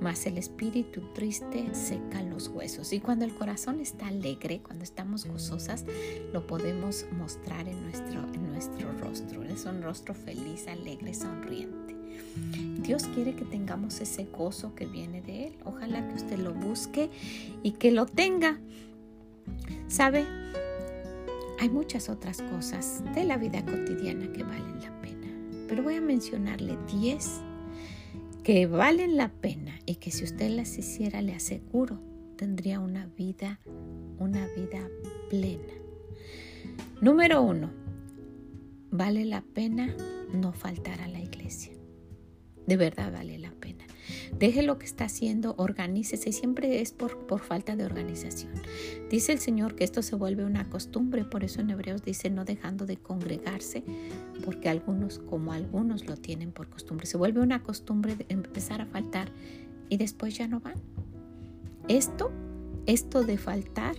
mas 0.00 0.26
el 0.26 0.38
espíritu 0.38 1.02
triste 1.14 1.74
seca 1.74 2.22
los 2.22 2.48
huesos. 2.48 2.92
Y 2.92 3.00
cuando 3.00 3.24
el 3.24 3.34
corazón 3.34 3.80
está 3.80 4.08
alegre, 4.08 4.60
cuando 4.62 4.84
estamos 4.84 5.26
gozosas, 5.26 5.84
lo 6.32 6.46
podemos 6.46 7.06
mostrar 7.12 7.68
en 7.68 7.82
nuestro, 7.82 8.26
en 8.32 8.52
nuestro 8.52 8.90
rostro. 8.98 9.42
Es 9.44 9.66
un 9.66 9.82
rostro 9.82 10.14
feliz, 10.14 10.66
alegre, 10.68 11.12
sonriente. 11.12 11.96
Dios 12.82 13.04
quiere 13.14 13.34
que 13.34 13.44
tengamos 13.44 14.00
ese 14.00 14.24
gozo 14.24 14.74
que 14.74 14.86
viene 14.86 15.20
de 15.22 15.48
Él. 15.48 15.56
Ojalá 15.64 16.06
que 16.08 16.14
usted 16.14 16.38
lo 16.38 16.54
busque 16.54 17.10
y 17.62 17.72
que 17.72 17.90
lo 17.90 18.06
tenga. 18.06 18.58
¿Sabe? 19.88 20.24
Hay 21.60 21.68
muchas 21.68 22.08
otras 22.08 22.40
cosas 22.40 23.04
de 23.14 23.22
la 23.22 23.36
vida 23.36 23.62
cotidiana 23.62 24.32
que 24.32 24.42
valen 24.42 24.80
la 24.80 24.98
pena, 25.02 25.28
pero 25.68 25.82
voy 25.82 25.96
a 25.96 26.00
mencionarle 26.00 26.78
10 26.90 27.42
que 28.42 28.66
valen 28.66 29.18
la 29.18 29.28
pena 29.28 29.78
y 29.84 29.96
que 29.96 30.10
si 30.10 30.24
usted 30.24 30.48
las 30.48 30.78
hiciera, 30.78 31.20
le 31.20 31.34
aseguro, 31.34 32.00
tendría 32.36 32.80
una 32.80 33.04
vida, 33.04 33.60
una 34.18 34.46
vida 34.56 34.88
plena. 35.28 35.74
Número 37.02 37.42
uno, 37.42 37.70
vale 38.90 39.26
la 39.26 39.42
pena 39.42 39.94
no 40.32 40.54
faltar 40.54 41.02
a 41.02 41.08
la 41.08 41.20
iglesia. 41.20 41.74
De 42.66 42.78
verdad 42.78 43.12
vale 43.12 43.38
la 43.38 43.50
pena. 43.50 43.84
Deje 44.38 44.62
lo 44.62 44.78
que 44.78 44.86
está 44.86 45.04
haciendo, 45.04 45.54
organícese. 45.58 46.32
Siempre 46.32 46.80
es 46.80 46.92
por, 46.92 47.26
por 47.26 47.40
falta 47.40 47.76
de 47.76 47.84
organización. 47.84 48.52
Dice 49.10 49.32
el 49.32 49.38
Señor 49.38 49.74
que 49.74 49.84
esto 49.84 50.02
se 50.02 50.16
vuelve 50.16 50.44
una 50.44 50.68
costumbre, 50.70 51.24
por 51.24 51.44
eso 51.44 51.60
en 51.60 51.70
Hebreos 51.70 52.02
dice 52.02 52.30
no 52.30 52.44
dejando 52.44 52.86
de 52.86 52.96
congregarse, 52.96 53.84
porque 54.44 54.68
algunos, 54.68 55.18
como 55.18 55.52
algunos 55.52 56.06
lo 56.06 56.16
tienen 56.16 56.52
por 56.52 56.68
costumbre, 56.68 57.06
se 57.06 57.16
vuelve 57.16 57.40
una 57.40 57.62
costumbre 57.62 58.16
de 58.16 58.26
empezar 58.28 58.80
a 58.80 58.86
faltar 58.86 59.30
y 59.88 59.96
después 59.96 60.36
ya 60.36 60.46
no 60.48 60.60
van. 60.60 60.80
Esto, 61.88 62.30
esto 62.86 63.24
de 63.24 63.36
faltar, 63.36 63.96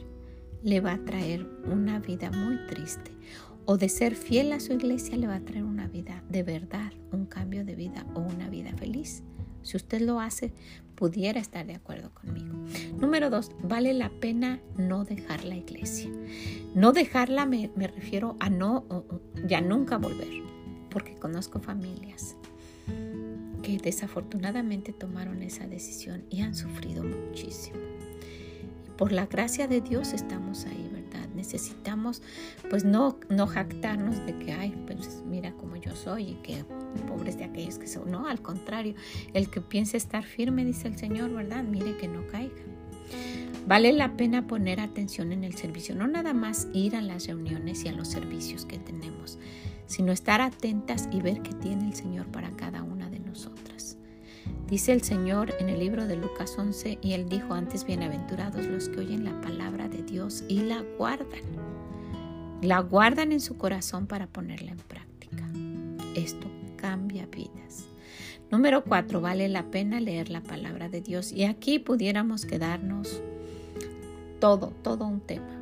le 0.64 0.80
va 0.80 0.94
a 0.94 1.04
traer 1.04 1.48
una 1.66 2.00
vida 2.00 2.32
muy 2.32 2.58
triste 2.68 3.12
o 3.66 3.78
de 3.78 3.90
ser 3.90 4.16
fiel 4.16 4.52
a 4.54 4.60
su 4.60 4.74
iglesia 4.74 5.18
le 5.18 5.28
va 5.28 5.36
a 5.36 5.40
traer 5.42 5.64
una 5.64 5.88
vida 5.88 6.24
de 6.30 6.44
verdad, 6.44 6.92
un 7.12 7.26
cambio 7.26 7.64
de 7.64 7.76
vida 7.76 8.06
o 8.14 8.20
una 8.20 8.50
vida 8.50 8.74
feliz. 8.76 9.24
Si 9.64 9.78
usted 9.78 10.02
lo 10.02 10.20
hace, 10.20 10.54
pudiera 10.96 11.40
estar 11.40 11.66
de 11.66 11.76
acuerdo 11.76 12.14
conmigo. 12.14 12.54
Número 13.00 13.30
dos, 13.30 13.52
vale 13.64 13.94
la 13.94 14.10
pena 14.10 14.60
no 14.78 15.04
dejar 15.04 15.44
la 15.46 15.56
iglesia. 15.56 16.10
No 16.76 16.92
dejarla 16.92 17.46
me, 17.46 17.72
refiero 17.76 18.36
a 18.40 18.50
no, 18.50 18.86
ya 19.48 19.62
nunca 19.62 19.98
volver, 19.98 20.30
porque 20.90 21.16
conozco 21.16 21.60
familias 21.60 22.36
que 23.62 23.78
desafortunadamente 23.78 24.92
tomaron 24.92 25.44
esa 25.44 25.68
decisión 25.68 26.24
y 26.30 26.42
han 26.42 26.56
sufrido 26.56 27.04
muchísimo. 27.04 27.80
por 28.98 29.12
la 29.12 29.26
gracia 29.26 29.68
de 29.68 29.82
Dios 29.82 30.14
estamos 30.14 30.66
ahí, 30.66 30.90
¿verdad? 30.92 31.01
Necesitamos 31.36 32.22
pues 32.70 32.84
no, 32.84 33.18
no 33.30 33.48
jactarnos 33.48 34.26
de 34.26 34.38
que, 34.38 34.54
ay, 34.54 34.76
pues 34.86 35.24
mira 35.26 35.54
cómo 35.54 35.76
yo 35.76 35.96
soy 35.96 36.24
y 36.24 36.34
que 36.36 36.64
pobres 37.08 37.38
de 37.38 37.46
aquellos 37.46 37.78
que 37.78 37.88
son. 37.88 38.12
No, 38.12 38.28
al 38.28 38.42
contrario, 38.42 38.96
el 39.34 39.50
que 39.50 39.62
piense 39.62 39.98
estar 39.98 40.24
firme, 40.24 40.66
dice 40.66 40.88
el 40.88 40.98
Señor, 40.98 41.32
¿verdad? 41.32 41.64
Mire 41.64 41.98
que 41.98 42.08
no 42.08 42.26
caiga. 42.28 42.62
Vale 43.68 43.94
la 43.94 44.18
pena 44.18 44.48
poner 44.48 44.80
atención 44.80 45.32
en 45.32 45.44
el 45.44 45.56
servicio, 45.56 45.96
no 45.96 46.08
nada 46.08 46.34
más 46.34 46.68
ir 46.74 46.96
a 46.96 47.02
las 47.02 47.28
reuniones 47.28 47.86
y 47.86 47.90
a 47.90 47.94
los 47.94 48.08
servicios 48.08 48.66
que 48.66 48.80
tenemos, 48.80 49.38
sino 49.86 50.12
estar 50.12 50.42
atentas 50.42 51.08
y 51.12 51.22
ver 51.22 51.42
qué 51.42 51.54
tiene 51.54 51.88
el 51.88 51.94
Señor 51.94 52.26
para 52.28 52.50
cada 52.52 52.82
una 52.82 53.10
de 53.10 53.20
nosotras. 53.20 53.71
Dice 54.72 54.94
el 54.94 55.04
Señor 55.04 55.54
en 55.60 55.68
el 55.68 55.82
libro 55.82 56.08
de 56.08 56.16
Lucas 56.16 56.56
11, 56.58 57.00
y 57.02 57.12
él 57.12 57.28
dijo 57.28 57.54
antes, 57.54 57.86
bienaventurados 57.86 58.66
los 58.68 58.88
que 58.88 59.02
oyen 59.02 59.26
la 59.26 59.42
palabra 59.42 59.90
de 59.90 60.02
Dios 60.02 60.46
y 60.48 60.62
la 60.62 60.82
guardan. 60.98 61.42
La 62.62 62.80
guardan 62.80 63.34
en 63.34 63.42
su 63.42 63.58
corazón 63.58 64.08
para 64.08 64.28
ponerla 64.28 64.72
en 64.72 64.78
práctica. 64.78 65.44
Esto 66.16 66.48
cambia 66.78 67.26
vidas. 67.26 67.90
Número 68.50 68.86
cuatro, 68.86 69.20
vale 69.20 69.50
la 69.50 69.70
pena 69.72 70.00
leer 70.00 70.30
la 70.30 70.42
palabra 70.42 70.88
de 70.88 71.02
Dios. 71.02 71.34
Y 71.34 71.44
aquí 71.44 71.78
pudiéramos 71.78 72.46
quedarnos 72.46 73.22
todo, 74.40 74.68
todo 74.84 75.06
un 75.06 75.20
tema. 75.20 75.61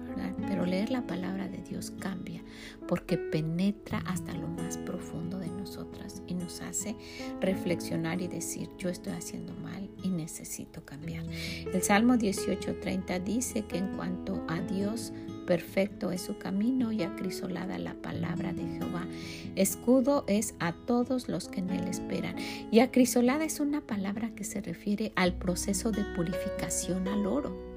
Pero 0.49 0.65
leer 0.65 0.89
la 0.89 1.05
palabra 1.05 1.47
de 1.47 1.59
Dios 1.61 1.93
cambia 1.99 2.43
porque 2.87 3.17
penetra 3.17 3.99
hasta 4.07 4.33
lo 4.33 4.47
más 4.47 4.79
profundo 4.79 5.37
de 5.37 5.47
nosotras 5.47 6.23
y 6.25 6.33
nos 6.33 6.61
hace 6.61 6.95
reflexionar 7.39 8.19
y 8.19 8.27
decir, 8.27 8.67
yo 8.79 8.89
estoy 8.89 9.13
haciendo 9.13 9.53
mal 9.53 9.87
y 10.03 10.09
necesito 10.09 10.83
cambiar. 10.83 11.23
El 11.71 11.83
Salmo 11.83 12.15
18:30 12.15 13.23
dice 13.23 13.61
que 13.65 13.77
en 13.77 13.95
cuanto 13.95 14.43
a 14.47 14.59
Dios, 14.61 15.13
perfecto 15.45 16.11
es 16.11 16.21
su 16.21 16.37
camino 16.39 16.91
y 16.91 17.03
acrisolada 17.03 17.77
la 17.77 17.93
palabra 17.93 18.51
de 18.51 18.63
Jehová. 18.63 19.07
Escudo 19.55 20.23
es 20.27 20.55
a 20.59 20.73
todos 20.73 21.29
los 21.29 21.47
que 21.47 21.59
en 21.59 21.69
él 21.69 21.87
esperan. 21.87 22.35
Y 22.71 22.79
acrisolada 22.79 23.45
es 23.45 23.59
una 23.59 23.81
palabra 23.81 24.33
que 24.35 24.43
se 24.43 24.61
refiere 24.61 25.11
al 25.15 25.37
proceso 25.37 25.91
de 25.91 26.03
purificación 26.15 27.07
al 27.07 27.27
oro 27.27 27.68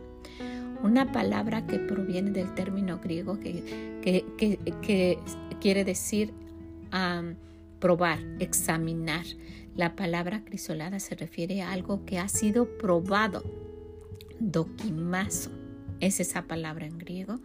una 0.82 1.12
palabra 1.12 1.66
que 1.66 1.78
proviene 1.78 2.30
del 2.30 2.54
término 2.54 2.98
griego 2.98 3.38
que, 3.38 3.98
quiere 5.60 5.84
decir 5.84 6.32
probar, 7.78 8.18
examinar. 8.38 9.24
La 9.74 9.96
palabra 9.96 10.44
crisolada 10.44 11.00
se 11.00 11.14
refiere 11.14 11.62
a 11.62 11.72
algo 11.72 12.04
que 12.04 12.18
ha 12.18 12.28
sido 12.28 12.76
probado, 12.76 13.42
doquimazo 14.38 15.50
es 16.00 16.18
esa 16.18 16.42
palabra 16.42 16.84
en 16.84 16.98
griego, 16.98 17.38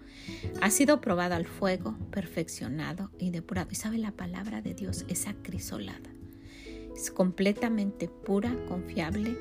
ha 0.61 0.71
sido 0.71 0.99
probado 0.99 1.35
al 1.35 1.45
fuego, 1.45 1.95
perfeccionado 2.09 3.11
y 3.19 3.29
depurado. 3.29 3.69
Y 3.71 3.75
sabe, 3.75 3.99
la 3.99 4.11
palabra 4.11 4.61
de 4.61 4.73
Dios 4.73 5.05
es 5.07 5.27
acrisolada. 5.27 6.09
Es 6.95 7.11
completamente 7.11 8.07
pura, 8.07 8.51
confiable 8.67 9.37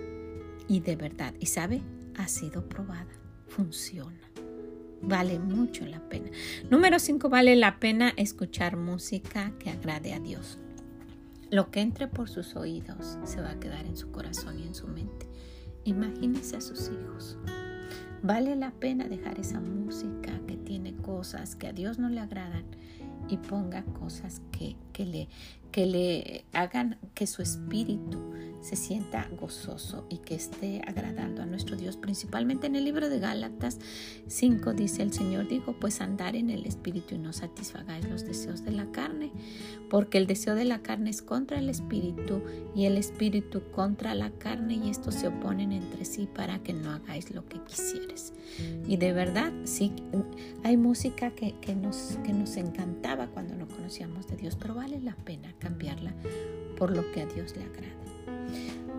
y 0.69 0.81
de 0.81 0.97
verdad. 0.97 1.33
Y 1.41 1.47
sabe, 1.47 1.83
ha 2.15 2.29
sido 2.29 2.69
probada 2.69 3.26
funciona. 3.47 4.19
Vale 5.03 5.39
mucho 5.39 5.85
la 5.87 6.01
pena. 6.09 6.31
Número 6.71 6.99
5. 6.99 7.29
Vale 7.29 7.55
la 7.57 7.79
pena 7.79 8.13
escuchar 8.17 8.77
música 8.77 9.53
que 9.59 9.71
agrade 9.71 10.13
a 10.13 10.21
Dios. 10.21 10.59
Lo 11.51 11.71
que 11.71 11.81
entre 11.81 12.09
por 12.09 12.29
sus 12.29 12.57
oídos 12.57 13.19
se 13.25 13.41
va 13.41 13.53
a 13.53 13.61
quedar 13.61 13.87
en 13.87 13.97
su 13.97 14.11
corazón 14.11 14.59
y 14.59 14.67
en 14.67 14.75
su 14.75 14.89
mente. 14.89 15.29
Imagínese 15.85 16.57
a 16.57 16.61
sus 16.61 16.91
hijos. 16.91 17.39
Vale 18.23 18.57
la 18.57 18.73
pena 18.73 19.09
dejar 19.09 19.39
esa 19.39 19.61
música 19.61 20.41
que 20.49 20.57
tiene 20.57 20.97
cosas 20.97 21.55
que 21.55 21.69
a 21.69 21.73
Dios 21.73 21.99
no 21.99 22.09
le 22.09 22.19
agradan 22.19 22.65
y 23.29 23.37
ponga 23.37 23.85
cosas 23.85 24.41
que, 24.53 24.77
que, 24.93 25.07
le, 25.07 25.29
que 25.73 25.87
le 25.87 26.45
hagan 26.53 26.99
que 27.15 27.27
su 27.27 27.43
espíritu 27.43 28.33
se 28.67 28.75
sienta 28.75 29.29
gozoso 29.39 30.07
y 30.11 30.19
que 30.19 30.35
esté 30.35 30.83
agradando 30.87 31.43
a 31.43 31.47
nuestro 31.47 31.77
Dios. 31.77 31.97
Principalmente 31.97 32.67
en 32.67 32.75
el 32.75 32.85
libro 32.85 33.09
de 33.09 33.21
Gálatas 33.21 33.79
5 34.27 34.73
dice 34.73 35.03
el 35.03 35.13
Señor, 35.13 35.47
digo, 35.47 35.77
pues 35.79 36.01
andar 36.01 36.35
en 36.35 36.51
el 36.51 36.67
espíritu 36.67 37.15
y 37.15 37.19
no 37.19 37.33
satisfagáis 37.33 38.09
los 38.09 38.25
deseos 38.25 38.65
de 38.65 38.73
la 38.73 38.91
carne, 38.91 39.31
porque 39.89 40.19
el 40.19 40.27
deseo 40.27 40.57
de 40.57 40.65
la 40.65 40.83
carne 40.83 41.11
es 41.11 41.23
contra 41.23 41.61
el 41.61 41.71
espíritu 41.71 42.43
y 42.75 42.87
el 42.87 42.97
espíritu 42.97 43.63
contra 43.71 44.15
la 44.17 44.31
carne 44.31 44.81
y 44.85 44.91
estos 44.91 45.15
se 45.15 45.29
oponen 45.29 45.71
entre 45.71 46.05
sí 46.05 46.27
para 46.27 46.59
que 46.59 46.73
no 46.73 46.91
hagáis 46.91 47.31
lo 47.31 47.47
que 47.47 47.63
quisieres. 47.63 48.33
Y 48.87 48.97
de 48.97 49.13
verdad, 49.13 49.53
sí, 49.65 49.93
hay 50.63 50.77
música 50.77 51.31
que, 51.31 51.55
que, 51.61 51.75
nos, 51.75 52.19
que 52.25 52.33
nos 52.33 52.57
encantaba 52.57 53.27
cuando 53.29 53.55
no 53.55 53.67
conocíamos 53.67 54.27
de 54.29 54.37
Dios, 54.37 54.57
pero 54.57 54.75
vale 54.75 55.01
la 55.01 55.17
pena 55.17 55.53
cambiarla 55.59 56.15
por 56.79 56.95
lo 56.95 57.11
que 57.13 57.23
a 57.23 57.27
Dios 57.27 57.57
le 57.57 57.65
agrada. 57.65 57.97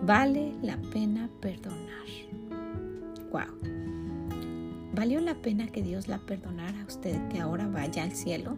Vale 0.02 0.54
la 0.62 0.76
pena 0.92 1.28
perdonar. 1.40 2.06
Wow. 3.32 3.78
¿Valió 4.94 5.20
la 5.20 5.34
pena 5.34 5.68
que 5.68 5.82
Dios 5.82 6.08
la 6.08 6.18
perdonara 6.18 6.82
a 6.82 6.86
usted 6.86 7.28
que 7.28 7.40
ahora 7.40 7.68
vaya 7.68 8.02
al 8.02 8.12
cielo? 8.12 8.56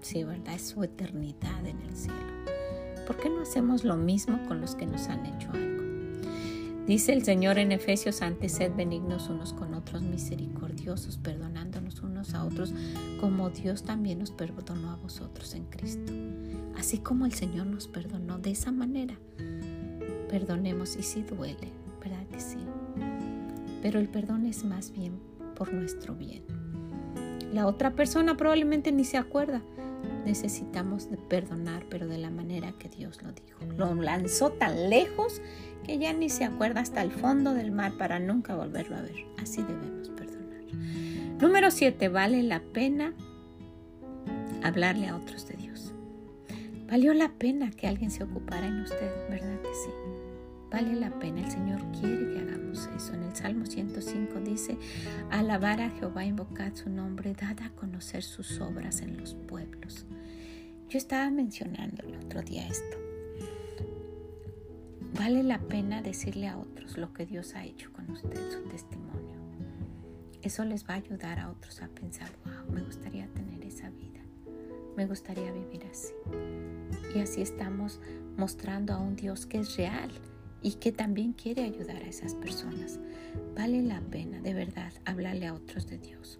Sí, 0.00 0.24
¿verdad? 0.24 0.54
Es 0.54 0.68
su 0.68 0.82
eternidad 0.82 1.66
en 1.66 1.80
el 1.82 1.96
cielo. 1.96 2.16
¿Por 3.06 3.16
qué 3.16 3.30
no 3.30 3.42
hacemos 3.42 3.84
lo 3.84 3.96
mismo 3.96 4.38
con 4.46 4.60
los 4.60 4.74
que 4.74 4.86
nos 4.86 5.08
han 5.08 5.24
hecho 5.26 5.50
algo? 5.52 5.87
Dice 6.88 7.12
el 7.12 7.22
Señor 7.22 7.58
en 7.58 7.70
Efesios, 7.70 8.22
antes 8.22 8.52
sed 8.52 8.72
benignos 8.74 9.28
unos 9.28 9.52
con 9.52 9.74
otros, 9.74 10.00
misericordiosos, 10.00 11.18
perdonándonos 11.18 12.00
unos 12.00 12.32
a 12.32 12.46
otros, 12.46 12.72
como 13.20 13.50
Dios 13.50 13.82
también 13.82 14.20
nos 14.20 14.30
perdonó 14.30 14.92
a 14.92 14.96
vosotros 14.96 15.54
en 15.54 15.66
Cristo. 15.66 16.10
Así 16.78 16.96
como 16.96 17.26
el 17.26 17.34
Señor 17.34 17.66
nos 17.66 17.88
perdonó 17.88 18.38
de 18.38 18.52
esa 18.52 18.72
manera, 18.72 19.18
perdonemos 20.30 20.96
y 20.96 21.02
si 21.02 21.20
duele, 21.20 21.68
¿verdad 22.02 22.26
que 22.32 22.40
sí? 22.40 22.56
Pero 23.82 24.00
el 24.00 24.08
perdón 24.08 24.46
es 24.46 24.64
más 24.64 24.90
bien 24.90 25.20
por 25.56 25.74
nuestro 25.74 26.14
bien. 26.14 26.42
La 27.52 27.66
otra 27.66 27.92
persona 27.92 28.34
probablemente 28.38 28.92
ni 28.92 29.04
se 29.04 29.18
acuerda. 29.18 29.60
Necesitamos 30.24 31.08
perdonar, 31.28 31.86
pero 31.88 32.06
de 32.06 32.18
la 32.18 32.30
manera 32.30 32.72
que 32.78 32.88
Dios 32.88 33.22
lo 33.22 33.32
dijo. 33.32 33.64
Lo 33.76 33.94
lanzó 33.94 34.50
tan 34.50 34.90
lejos 34.90 35.40
que 35.84 35.98
ya 35.98 36.12
ni 36.12 36.28
se 36.28 36.44
acuerda 36.44 36.80
hasta 36.80 37.02
el 37.02 37.10
fondo 37.10 37.54
del 37.54 37.70
mar 37.70 37.92
para 37.98 38.18
nunca 38.18 38.54
volverlo 38.54 38.96
a 38.96 39.02
ver. 39.02 39.26
Así 39.40 39.62
debemos 39.62 40.08
perdonar. 40.10 40.62
Número 41.40 41.70
7. 41.70 42.08
Vale 42.08 42.42
la 42.42 42.60
pena 42.60 43.14
hablarle 44.62 45.08
a 45.08 45.16
otros 45.16 45.46
de 45.48 45.56
Dios. 45.56 45.94
Valió 46.88 47.14
la 47.14 47.30
pena 47.30 47.70
que 47.70 47.86
alguien 47.86 48.10
se 48.10 48.24
ocupara 48.24 48.66
en 48.66 48.80
usted, 48.80 49.10
¿verdad 49.30 49.60
que 49.60 49.74
sí? 49.74 50.07
Vale 50.70 50.94
la 50.96 51.10
pena, 51.18 51.44
el 51.44 51.50
Señor 51.50 51.80
quiere 51.92 52.32
que 52.32 52.40
hagamos 52.40 52.88
eso. 52.94 53.14
En 53.14 53.22
el 53.22 53.34
Salmo 53.34 53.64
105 53.64 54.40
dice, 54.40 54.76
alabar 55.30 55.80
a 55.80 55.90
Jehová, 55.90 56.24
invocar 56.24 56.76
su 56.76 56.90
nombre, 56.90 57.34
dad 57.34 57.58
a 57.62 57.70
conocer 57.70 58.22
sus 58.22 58.60
obras 58.60 59.00
en 59.00 59.16
los 59.16 59.34
pueblos. 59.34 60.06
Yo 60.88 60.98
estaba 60.98 61.30
mencionando 61.30 62.02
el 62.06 62.16
otro 62.16 62.42
día 62.42 62.66
esto. 62.66 62.98
Vale 65.18 65.42
la 65.42 65.58
pena 65.58 66.02
decirle 66.02 66.48
a 66.48 66.58
otros 66.58 66.96
lo 66.98 67.12
que 67.12 67.26
Dios 67.26 67.54
ha 67.54 67.64
hecho 67.64 67.92
con 67.92 68.10
usted, 68.10 68.50
su 68.50 68.62
testimonio. 68.68 69.38
Eso 70.42 70.64
les 70.64 70.88
va 70.88 70.94
a 70.94 70.98
ayudar 70.98 71.40
a 71.40 71.50
otros 71.50 71.82
a 71.82 71.88
pensar, 71.88 72.30
wow, 72.44 72.72
me 72.72 72.82
gustaría 72.82 73.26
tener 73.28 73.64
esa 73.64 73.90
vida, 73.90 74.20
me 74.96 75.06
gustaría 75.06 75.50
vivir 75.50 75.84
así. 75.90 76.12
Y 77.14 77.20
así 77.20 77.42
estamos 77.42 78.00
mostrando 78.36 78.92
a 78.92 78.98
un 78.98 79.16
Dios 79.16 79.46
que 79.46 79.58
es 79.58 79.76
real, 79.76 80.10
y 80.62 80.72
que 80.74 80.92
también 80.92 81.32
quiere 81.32 81.64
ayudar 81.64 82.02
a 82.02 82.08
esas 82.08 82.34
personas. 82.34 82.98
Vale 83.54 83.82
la 83.82 84.00
pena, 84.00 84.40
de 84.40 84.54
verdad, 84.54 84.92
hablarle 85.04 85.46
a 85.46 85.54
otros 85.54 85.86
de 85.86 85.98
Dios. 85.98 86.38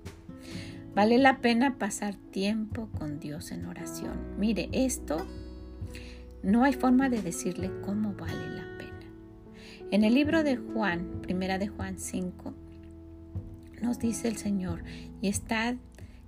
Vale 0.95 1.19
la 1.19 1.41
pena 1.41 1.79
pasar 1.79 2.17
tiempo 2.17 2.89
con 2.99 3.21
Dios 3.21 3.53
en 3.53 3.67
oración. 3.67 4.19
Mire, 4.39 4.69
esto 4.73 5.27
no 6.43 6.65
hay 6.65 6.73
forma 6.73 7.09
de 7.09 7.23
decirle 7.23 7.71
cómo 7.85 8.15
vale 8.15 8.49
la 8.51 8.67
pena. 8.79 9.07
En 9.91 10.05
el 10.05 10.15
libro 10.15 10.43
de 10.43 10.57
Juan, 10.57 11.21
primera 11.23 11.59
de 11.59 11.69
Juan 11.69 11.99
5, 11.99 12.55
nos 13.83 13.99
dice 13.99 14.29
el 14.29 14.37
Señor, 14.37 14.83
y 15.21 15.29
está, 15.29 15.77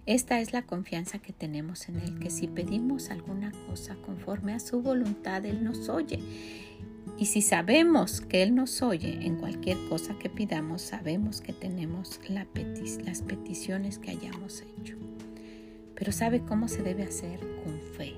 esta 0.07 0.41
es 0.41 0.53
la 0.53 0.63
confianza 0.63 1.19
que 1.19 1.33
tenemos 1.33 1.89
en 1.89 1.99
Él, 1.99 2.19
que 2.19 2.31
si 2.31 2.47
pedimos 2.47 3.11
alguna 3.11 3.53
cosa 3.69 3.97
conforme 3.97 4.55
a 4.55 4.61
su 4.61 4.83
voluntad, 4.83 5.45
Él 5.45 5.65
nos 5.65 5.89
oye. 5.89 6.21
Y 7.21 7.27
si 7.27 7.43
sabemos 7.43 8.23
que 8.23 8.43
Él 8.43 8.55
nos 8.55 8.81
oye 8.81 9.27
en 9.27 9.37
cualquier 9.37 9.77
cosa 9.91 10.19
que 10.19 10.31
pidamos, 10.31 10.81
sabemos 10.81 11.43
que 11.43 11.53
tenemos 11.53 12.19
las 12.31 13.21
peticiones 13.21 13.99
que 13.99 14.13
hayamos 14.13 14.63
hecho. 14.63 14.97
Pero 15.95 16.13
¿sabe 16.13 16.41
cómo 16.41 16.67
se 16.67 16.83
debe 16.83 17.03
hacer? 17.03 17.39
Con 17.63 17.79
fe. 17.95 18.15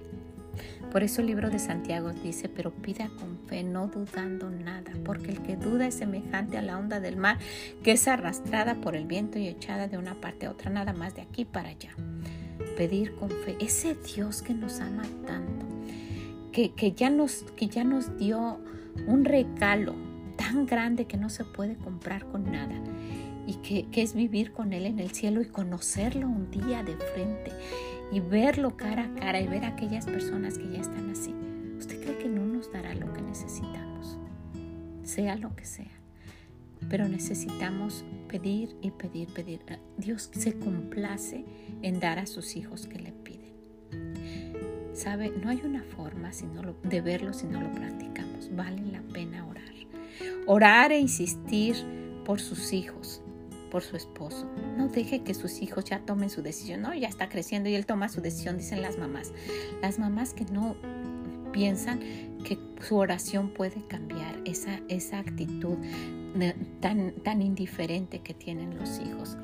Por 0.92 1.02
eso 1.02 1.20
el 1.20 1.26
libro 1.26 1.50
de 1.50 1.58
Santiago 1.58 2.12
dice, 2.12 2.48
pero 2.48 2.70
pida 2.70 3.10
con 3.18 3.40
fe, 3.48 3.64
no 3.64 3.88
dudando 3.88 4.50
nada, 4.50 4.92
porque 5.04 5.32
el 5.32 5.42
que 5.42 5.56
duda 5.56 5.88
es 5.88 5.94
semejante 5.94 6.56
a 6.56 6.62
la 6.62 6.78
onda 6.78 7.00
del 7.00 7.16
mar, 7.16 7.38
que 7.82 7.90
es 7.90 8.06
arrastrada 8.06 8.76
por 8.76 8.94
el 8.94 9.06
viento 9.06 9.36
y 9.36 9.48
echada 9.48 9.88
de 9.88 9.98
una 9.98 10.20
parte 10.20 10.46
a 10.46 10.52
otra, 10.52 10.70
nada 10.70 10.92
más 10.92 11.16
de 11.16 11.22
aquí 11.22 11.44
para 11.44 11.70
allá. 11.70 11.90
Pedir 12.76 13.16
con 13.16 13.30
fe, 13.30 13.56
ese 13.58 13.96
Dios 13.96 14.42
que 14.42 14.54
nos 14.54 14.78
ama 14.78 15.02
tanto, 15.26 15.66
que, 16.52 16.70
que 16.70 16.92
ya, 16.92 17.10
nos, 17.10 17.42
que 17.56 17.66
ya 17.66 17.82
nos 17.82 18.16
dio 18.16 18.60
un 19.06 19.24
regalo 19.24 19.94
tan 20.36 20.66
grande 20.66 21.06
que 21.06 21.16
no 21.16 21.30
se 21.30 21.44
puede 21.44 21.76
comprar 21.76 22.26
con 22.26 22.50
nada 22.50 22.74
y 23.46 23.54
que, 23.54 24.02
es 24.02 24.14
vivir 24.14 24.52
con 24.52 24.72
Él 24.72 24.86
en 24.86 24.98
el 24.98 25.10
cielo 25.10 25.40
y 25.40 25.46
conocerlo 25.46 26.28
un 26.28 26.50
día 26.50 26.82
de 26.82 26.96
frente 26.96 27.52
y 28.12 28.20
verlo 28.20 28.76
cara 28.76 29.04
a 29.04 29.14
cara 29.14 29.40
y 29.40 29.48
ver 29.48 29.64
a 29.64 29.68
aquellas 29.68 30.06
personas 30.06 30.58
que 30.58 30.70
ya 30.70 30.80
están 30.80 31.10
así. 31.10 31.34
¿Usted 31.78 32.00
cree 32.02 32.18
que 32.18 32.28
no 32.28 32.44
nos 32.44 32.72
dará 32.72 32.94
lo 32.94 33.12
que 33.12 33.22
necesitamos? 33.22 34.18
Sea 35.02 35.36
lo 35.36 35.54
que 35.56 35.64
sea. 35.64 35.90
Pero 36.88 37.08
necesitamos 37.08 38.04
pedir 38.28 38.76
y 38.82 38.90
pedir, 38.90 39.28
pedir. 39.28 39.60
Dios 39.96 40.30
se 40.32 40.58
complace 40.58 41.44
en 41.82 42.00
dar 42.00 42.18
a 42.18 42.26
sus 42.26 42.56
hijos 42.56 42.86
que 42.86 42.98
le 42.98 43.12
piden. 43.12 43.52
Sabe, 44.94 45.30
no 45.30 45.48
hay 45.48 45.62
una 45.64 45.82
forma 45.82 46.32
sino 46.32 46.62
de 46.82 47.00
verlo 47.00 47.32
si 47.32 47.46
no 47.46 47.60
lo 47.60 47.72
practicamos. 47.72 48.21
Vale 48.52 48.82
la 48.90 49.02
pena 49.12 49.46
orar. 49.46 49.62
Orar 50.46 50.92
e 50.92 50.98
insistir 50.98 51.76
por 52.24 52.40
sus 52.40 52.72
hijos, 52.72 53.22
por 53.70 53.82
su 53.82 53.96
esposo. 53.96 54.50
No 54.76 54.88
deje 54.88 55.22
que 55.22 55.34
sus 55.34 55.62
hijos 55.62 55.84
ya 55.84 56.00
tomen 56.00 56.30
su 56.30 56.42
decisión. 56.42 56.82
No, 56.82 56.94
ya 56.94 57.08
está 57.08 57.28
creciendo 57.28 57.68
y 57.68 57.74
él 57.74 57.86
toma 57.86 58.08
su 58.08 58.20
decisión, 58.20 58.58
dicen 58.58 58.82
las 58.82 58.98
mamás. 58.98 59.32
Las 59.80 59.98
mamás 59.98 60.34
que 60.34 60.44
no 60.46 60.76
piensan 61.52 62.00
que 62.44 62.58
su 62.80 62.96
oración 62.96 63.50
puede 63.50 63.86
cambiar 63.86 64.40
esa, 64.44 64.80
esa 64.88 65.18
actitud 65.18 65.76
tan, 66.80 67.12
tan 67.22 67.42
indiferente 67.42 68.20
que 68.20 68.34
tienen 68.34 68.78
los 68.78 68.98
hijos. 68.98 69.36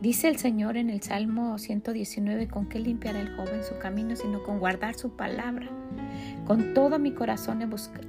Dice 0.00 0.28
el 0.28 0.36
Señor 0.36 0.76
en 0.76 0.90
el 0.90 1.00
Salmo 1.02 1.58
119, 1.58 2.48
¿con 2.48 2.68
qué 2.68 2.78
limpiará 2.78 3.20
el 3.20 3.34
joven 3.36 3.64
su 3.64 3.78
camino 3.78 4.16
sino 4.16 4.42
con 4.42 4.58
guardar 4.58 4.94
su 4.94 5.16
palabra? 5.16 5.68
Con 6.46 6.74
todo 6.74 6.98
mi 6.98 7.12
corazón 7.12 7.60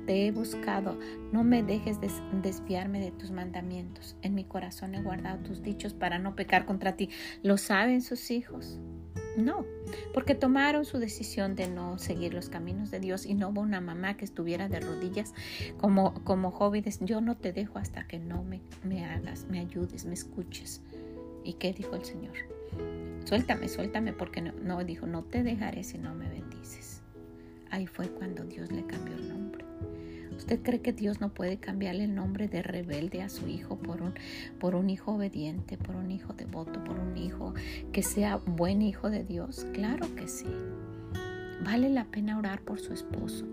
te 0.05 0.27
he 0.27 0.31
buscado, 0.31 0.99
no 1.31 1.43
me 1.43 1.63
dejes 1.63 1.99
desviarme 2.41 2.99
de 2.99 3.11
tus 3.11 3.31
mandamientos. 3.31 4.17
En 4.21 4.35
mi 4.35 4.43
corazón 4.43 4.93
he 4.95 5.01
guardado 5.01 5.39
tus 5.43 5.61
dichos 5.61 5.93
para 5.93 6.19
no 6.19 6.35
pecar 6.35 6.65
contra 6.65 6.97
ti. 6.97 7.09
¿Lo 7.43 7.57
saben 7.57 8.01
sus 8.01 8.29
hijos? 8.31 8.77
No, 9.37 9.65
porque 10.13 10.33
tomaron 10.33 10.85
su 10.85 10.97
decisión 10.97 11.55
de 11.55 11.67
no 11.67 11.97
seguir 11.97 12.33
los 12.33 12.49
caminos 12.49 12.89
de 12.89 12.99
Dios 12.99 13.25
y 13.25 13.33
no 13.33 13.49
hubo 13.49 13.61
una 13.61 13.81
mamá 13.81 14.15
que 14.15 14.25
estuviera 14.25 14.69
de 14.69 14.79
rodillas 14.79 15.33
como, 15.77 16.13
como 16.23 16.51
jóvenes. 16.51 16.99
Yo 17.01 17.21
no 17.21 17.35
te 17.35 17.51
dejo 17.51 17.77
hasta 17.77 18.07
que 18.07 18.17
no 18.17 18.43
me, 18.43 18.61
me 18.83 19.05
hagas, 19.05 19.45
me 19.49 19.59
ayudes, 19.59 20.05
me 20.05 20.13
escuches. 20.13 20.81
¿Y 21.45 21.53
qué 21.53 21.71
dijo 21.71 21.95
el 21.95 22.03
Señor? 22.03 22.33
Suéltame, 23.23 23.69
suéltame, 23.69 24.11
porque 24.11 24.41
no, 24.41 24.51
no 24.61 24.83
dijo, 24.83 25.05
no 25.05 25.23
te 25.23 25.43
dejaré 25.43 25.83
si 25.83 25.97
no 25.99 26.13
me 26.15 26.27
bendices. 26.27 27.01
Ahí 27.69 27.87
fue 27.87 28.09
cuando 28.09 28.43
Dios 28.43 28.71
le 28.71 28.85
cambió 28.85 29.15
el 29.15 29.29
nombre. 29.29 29.63
¿Usted 30.35 30.61
cree 30.61 30.81
que 30.81 30.91
Dios 30.91 31.21
no 31.21 31.33
puede 31.33 31.57
cambiarle 31.57 32.05
el 32.05 32.15
nombre 32.15 32.47
de 32.47 32.61
rebelde 32.61 33.21
a 33.21 33.29
su 33.29 33.47
hijo 33.47 33.77
por 33.77 34.01
un, 34.01 34.15
por 34.59 34.75
un 34.75 34.89
hijo 34.89 35.13
obediente, 35.13 35.77
por 35.77 35.95
un 35.95 36.11
hijo 36.11 36.33
devoto, 36.33 36.83
por 36.83 36.99
un 36.99 37.15
hijo 37.15 37.53
que 37.93 38.03
sea 38.03 38.37
buen 38.37 38.81
hijo 38.81 39.09
de 39.09 39.23
Dios? 39.23 39.65
Claro 39.71 40.13
que 40.15 40.27
sí. 40.27 40.47
Vale 41.63 41.89
la 41.89 42.05
pena 42.05 42.37
orar 42.37 42.61
por 42.61 42.79
su 42.79 42.91
esposo, 42.91 43.45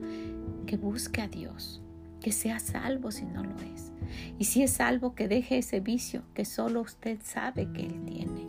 que 0.66 0.76
busque 0.76 1.20
a 1.20 1.28
Dios, 1.28 1.81
que 2.22 2.32
sea 2.32 2.58
salvo 2.58 3.10
si 3.10 3.24
no 3.24 3.42
lo 3.42 3.56
es. 3.74 3.92
Y 4.38 4.44
si 4.44 4.62
es 4.62 4.72
salvo, 4.72 5.14
que 5.14 5.28
deje 5.28 5.58
ese 5.58 5.80
vicio 5.80 6.22
que 6.34 6.44
solo 6.44 6.80
usted 6.80 7.18
sabe 7.22 7.68
que 7.72 7.82
él 7.82 8.00
tiene 8.06 8.46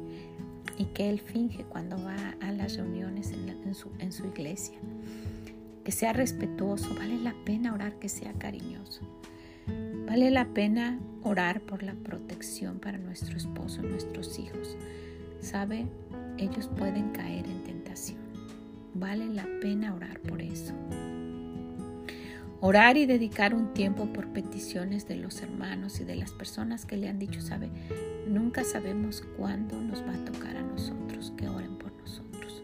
y 0.78 0.86
que 0.86 1.10
él 1.10 1.20
finge 1.20 1.64
cuando 1.66 2.02
va 2.04 2.36
a 2.42 2.52
las 2.52 2.78
reuniones 2.78 3.32
en, 3.32 3.76
su, 3.76 3.90
en 4.00 4.12
su 4.12 4.26
iglesia. 4.28 4.78
Que 5.84 5.92
sea 5.92 6.14
respetuoso, 6.14 6.94
vale 6.96 7.18
la 7.18 7.36
pena 7.46 7.74
orar 7.74 8.00
que 8.00 8.10
sea 8.10 8.34
cariñoso. 8.34 9.02
Vale 10.08 10.32
la 10.32 10.46
pena 10.46 11.00
orar 11.24 11.62
por 11.62 11.84
la 11.84 11.94
protección 11.94 12.80
para 12.80 12.98
nuestro 12.98 13.38
esposo, 13.38 13.82
nuestros 13.82 14.38
hijos. 14.40 14.78
¿Sabe? 15.40 15.86
Ellos 16.38 16.70
pueden 16.78 17.12
caer 17.12 17.46
en 17.46 17.64
tentación. 17.64 18.20
Vale 18.94 19.28
la 19.28 19.48
pena 19.62 19.94
orar 19.94 20.20
por 20.20 20.42
eso. 20.42 20.74
Orar 22.65 22.95
y 22.95 23.06
dedicar 23.06 23.54
un 23.54 23.73
tiempo 23.73 24.06
por 24.06 24.30
peticiones 24.30 25.06
de 25.06 25.17
los 25.17 25.41
hermanos 25.41 25.99
y 25.99 26.06
de 26.06 26.15
las 26.15 26.32
personas 26.32 26.86
que 26.86 26.95
le 26.95 27.10
han 27.10 27.19
dicho, 27.19 27.41
sabe, 27.41 27.69
nunca 28.26 28.63
sabemos 28.63 29.21
cuándo 29.36 29.82
nos 29.82 30.02
va 30.02 30.13
a 30.13 30.23
tocar 30.23 30.56
a 30.56 30.62
nosotros 30.62 31.34
que 31.36 31.49
oren 31.49 31.78
por 31.78 31.91
nosotros. 31.91 32.63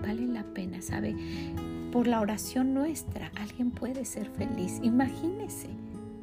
Vale 0.00 0.26
la 0.26 0.44
pena, 0.44 0.80
sabe, 0.80 1.16
por 1.90 2.06
la 2.06 2.20
oración 2.20 2.72
nuestra 2.72 3.32
alguien 3.34 3.72
puede 3.72 4.04
ser 4.04 4.30
feliz. 4.30 4.78
Imagínese, 4.84 5.70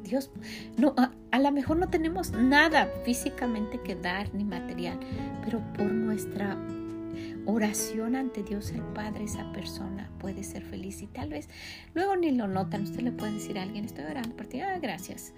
Dios, 0.02 0.30
no, 0.78 0.94
a, 0.96 1.12
a 1.30 1.38
lo 1.40 1.52
mejor 1.52 1.76
no 1.76 1.90
tenemos 1.90 2.32
nada 2.32 2.88
físicamente 3.04 3.82
que 3.82 3.96
dar 3.96 4.34
ni 4.34 4.44
material, 4.44 4.98
pero 5.44 5.60
por 5.74 5.92
nuestra 5.92 6.56
oración 7.46 8.16
ante 8.16 8.42
Dios 8.42 8.70
el 8.70 8.82
Padre, 8.82 9.24
esa 9.24 9.50
persona 9.52 10.10
puede 10.18 10.42
ser 10.42 10.62
feliz 10.62 11.02
y 11.02 11.06
tal 11.06 11.30
vez 11.30 11.48
luego 11.94 12.16
ni 12.16 12.30
lo 12.32 12.48
notan. 12.48 12.82
Usted 12.82 13.02
le 13.02 13.12
puede 13.12 13.32
decir 13.32 13.58
a 13.58 13.62
alguien, 13.62 13.84
estoy 13.84 14.04
orando 14.04 14.34
por 14.36 14.46
ti, 14.46 14.60
ah, 14.60 14.78
gracias. 14.78 15.32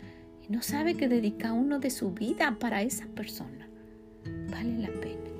Y 0.46 0.52
no 0.52 0.62
sabe 0.62 0.94
que 0.94 1.08
dedica 1.08 1.52
uno 1.52 1.78
de 1.78 1.90
su 1.90 2.12
vida 2.12 2.56
para 2.58 2.82
esa 2.82 3.06
persona. 3.06 3.68
Vale 4.50 4.78
la 4.78 5.00
pena. 5.00 5.30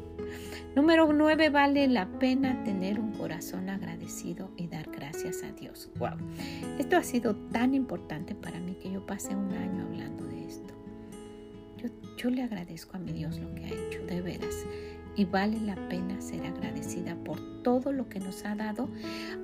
Número 0.75 1.11
nueve, 1.13 1.49
vale 1.49 1.89
la 1.89 2.07
pena 2.19 2.63
tener 2.65 3.01
un 3.01 3.13
corazón 3.13 3.71
agradecido 3.71 4.51
y 4.57 4.67
dar 4.67 4.91
gracias 4.91 5.43
a 5.43 5.53
Dios. 5.53 5.91
Wow, 5.99 6.19
esto 6.79 6.97
ha 6.97 7.03
sido 7.03 7.35
tan 7.51 7.75
importante 7.75 8.35
para 8.35 8.61
mí 8.61 8.75
que 8.75 8.93
yo 8.93 9.07
pasé 9.07 9.35
un 9.35 9.53
año 9.53 9.85
hablando 9.85 10.27
de 10.27 10.45
esto. 10.45 10.75
Yo, 11.79 11.89
yo 12.19 12.31
le 12.31 12.43
agradezco 12.43 12.97
a 12.97 13.01
mi 13.01 13.13
Dios 13.13 13.39
lo 13.39 13.55
que 13.55 13.65
ha 13.65 13.69
hecho, 13.69 14.05
de 14.07 14.21
veras 14.21 14.67
y 15.17 15.25
vale 15.25 15.61
la 15.61 15.75
pena 15.89 16.21
ser 16.21 16.45
agradecida 16.47 17.17
por 17.17 17.41
todo 17.63 17.93
lo 17.93 18.09
que 18.09 18.21
nos 18.21 18.45
ha 18.45 18.55
dado, 18.55 18.89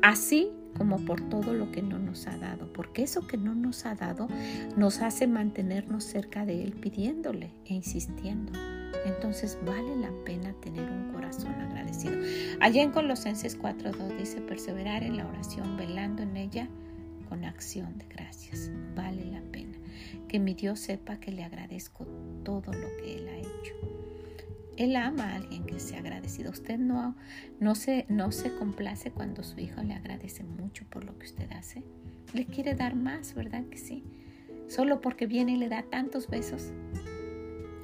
así 0.03 0.51
como 0.77 1.05
por 1.05 1.29
todo 1.29 1.55
lo 1.55 1.73
que 1.73 1.83
no 1.83 1.99
nos 1.99 2.27
ha 2.27 2.37
dado, 2.37 2.73
porque 2.73 3.03
eso 3.03 3.27
que 3.27 3.37
no 3.37 3.55
nos 3.55 3.85
ha 3.87 3.95
dado 3.95 4.29
nos 4.77 5.01
hace 5.01 5.27
mantenernos 5.27 6.05
cerca 6.05 6.47
de 6.47 6.63
Él 6.63 6.73
pidiéndole 6.73 7.51
e 7.65 7.75
insistiendo. 7.75 8.53
Entonces 9.05 9.59
vale 9.67 9.97
la 9.97 10.13
pena 10.25 10.53
tener 10.61 10.89
un 10.91 11.13
corazón 11.13 11.53
agradecido. 11.55 12.15
Allá 12.61 12.83
en 12.83 12.93
Colosenses 12.93 13.59
4.2 13.59 14.17
dice 14.19 14.41
perseverar 14.41 15.03
en 15.03 15.17
la 15.17 15.27
oración, 15.27 15.77
velando 15.77 16.23
en 16.23 16.37
ella 16.37 16.69
con 17.29 17.45
acción 17.45 17.99
de 17.99 18.07
gracias. 18.07 18.71
Vale 18.95 19.25
la 19.25 19.41
pena 19.41 19.79
que 20.29 20.39
mi 20.39 20.55
Dios 20.55 20.81
sepa 20.81 21.19
que 21.19 21.33
le 21.33 21.43
agradezco 21.43 22.07
todo 22.45 22.73
lo 22.73 22.97
que 22.99 23.17
Él 23.17 23.29
ha 23.29 23.37
hecho. 23.37 24.02
Él 24.77 24.97
ama 24.97 25.25
a 25.25 25.37
alguien 25.37 25.65
que 25.65 25.79
sea 25.79 25.99
agradecido. 25.99 26.51
Usted 26.51 26.79
no, 26.79 27.17
no, 27.61 27.75
se, 27.75 28.07
no 28.09 28.33
se 28.33 28.55
complace 28.55 29.11
cuando 29.11 29.43
su 29.43 29.61
hijo 29.61 29.83
le 29.83 29.95
agradece 29.95 30.45
mucho 30.45 30.85
por 30.89 31.05
lo 31.05 31.19
que 31.19 31.27
usted 31.27 31.51
hace. 31.53 31.83
Le 32.33 32.47
quiere 32.47 32.75
dar 32.75 32.95
más, 32.95 33.35
¿verdad 33.35 33.65
que 33.67 33.77
sí? 33.77 34.05
Solo 34.69 35.01
porque 35.01 35.27
viene 35.27 35.53
y 35.53 35.57
le 35.57 35.69
da 35.69 35.83
tantos 35.83 36.29
besos. 36.29 36.73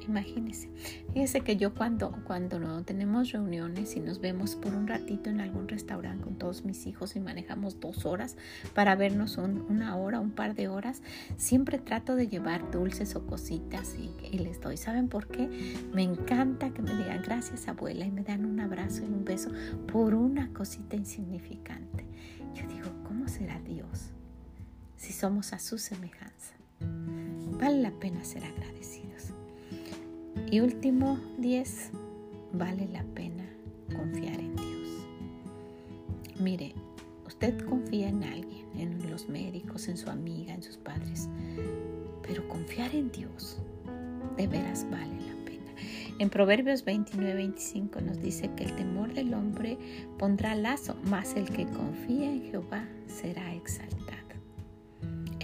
Imagínese. 0.09 0.71
Fíjese 1.13 1.43
que 1.43 1.57
yo 1.57 1.75
cuando, 1.75 2.11
cuando 2.25 2.59
no 2.59 2.83
tenemos 2.83 3.31
reuniones 3.31 3.95
y 3.95 4.01
nos 4.01 4.21
vemos 4.21 4.57
por 4.57 4.75
un 4.75 4.89
ratito 4.89 5.29
en 5.29 5.41
algún 5.41 5.69
restaurante 5.69 6.25
con 6.25 6.37
todos 6.39 6.65
mis 6.65 6.87
hijos 6.87 7.15
y 7.15 7.21
manejamos 7.21 7.79
dos 7.79 8.07
horas 8.07 8.37
para 8.75 8.97
vernos 8.97 9.37
una 9.37 9.97
hora, 9.97 10.19
un 10.21 10.31
par 10.31 10.55
de 10.55 10.69
horas, 10.69 11.03
siempre 11.37 11.79
trato 11.79 12.17
de 12.17 12.27
llevar 12.27 12.71
dulces 12.71 13.15
o 13.17 13.27
cositas 13.27 13.97
y, 13.97 14.39
les 14.39 14.61
doy. 14.61 14.79
¿Saben 14.79 15.09
por 15.09 15.29
qué? 15.29 15.49
Me 15.93 16.03
encanta 16.03 16.71
que 16.71 16.81
me 16.81 16.95
digan 16.95 17.23
gracias 17.23 17.69
abuela 17.69 18.07
y 18.07 18.11
me 18.11 18.23
dan 18.23 18.47
un 18.47 18.61
abrazo 18.61 19.03
y 19.03 19.09
un 19.09 19.25
beso 19.25 19.51
por 19.93 20.15
una 20.15 20.53
cosita 20.55 20.97
insignificante. 20.97 22.07
Yo 22.55 22.67
digo, 22.67 22.89
¿cómo 23.05 23.29
será 23.29 23.61
Dios 23.61 24.11
si 24.97 25.13
somos 25.13 25.53
a 25.53 25.59
su 25.59 25.77
semejanza? 25.77 26.55
Vale 26.81 27.83
la 27.83 27.91
pena 27.91 28.25
ser 28.25 28.45
agradecidos. 28.45 29.08
Y 30.51 30.61
último, 30.61 31.19
10, 31.39 31.91
vale 32.53 32.89
la 32.89 33.03
pena 33.15 33.45
confiar 33.95 34.41
en 34.41 34.57
Dios. 34.57 35.07
Mire, 36.39 36.75
usted 37.27 37.59
confía 37.67 38.09
en 38.09 38.25
alguien, 38.25 38.67
en 38.77 39.11
los 39.11 39.29
médicos, 39.29 39.89
en 39.89 39.97
su 39.97 40.09
amiga, 40.09 40.55
en 40.55 40.63
sus 40.63 40.77
padres, 40.77 41.29
pero 42.27 42.49
confiar 42.49 42.95
en 42.95 43.11
Dios 43.11 43.61
de 44.37 44.47
veras 44.47 44.87
vale 44.91 45.15
la 45.27 45.45
pena. 45.45 45.73
En 46.19 46.31
Proverbios 46.31 46.85
29, 46.85 47.35
25 47.35 48.01
nos 48.01 48.21
dice 48.23 48.51
que 48.57 48.65
el 48.65 48.75
temor 48.77 49.13
del 49.13 49.35
hombre 49.35 49.77
pondrá 50.19 50.55
lazo, 50.55 50.97
mas 51.05 51.35
el 51.35 51.51
que 51.51 51.67
confía 51.67 52.31
en 52.31 52.43
Jehová 52.51 52.87
será 53.07 53.55
exaltado. 53.55 54.28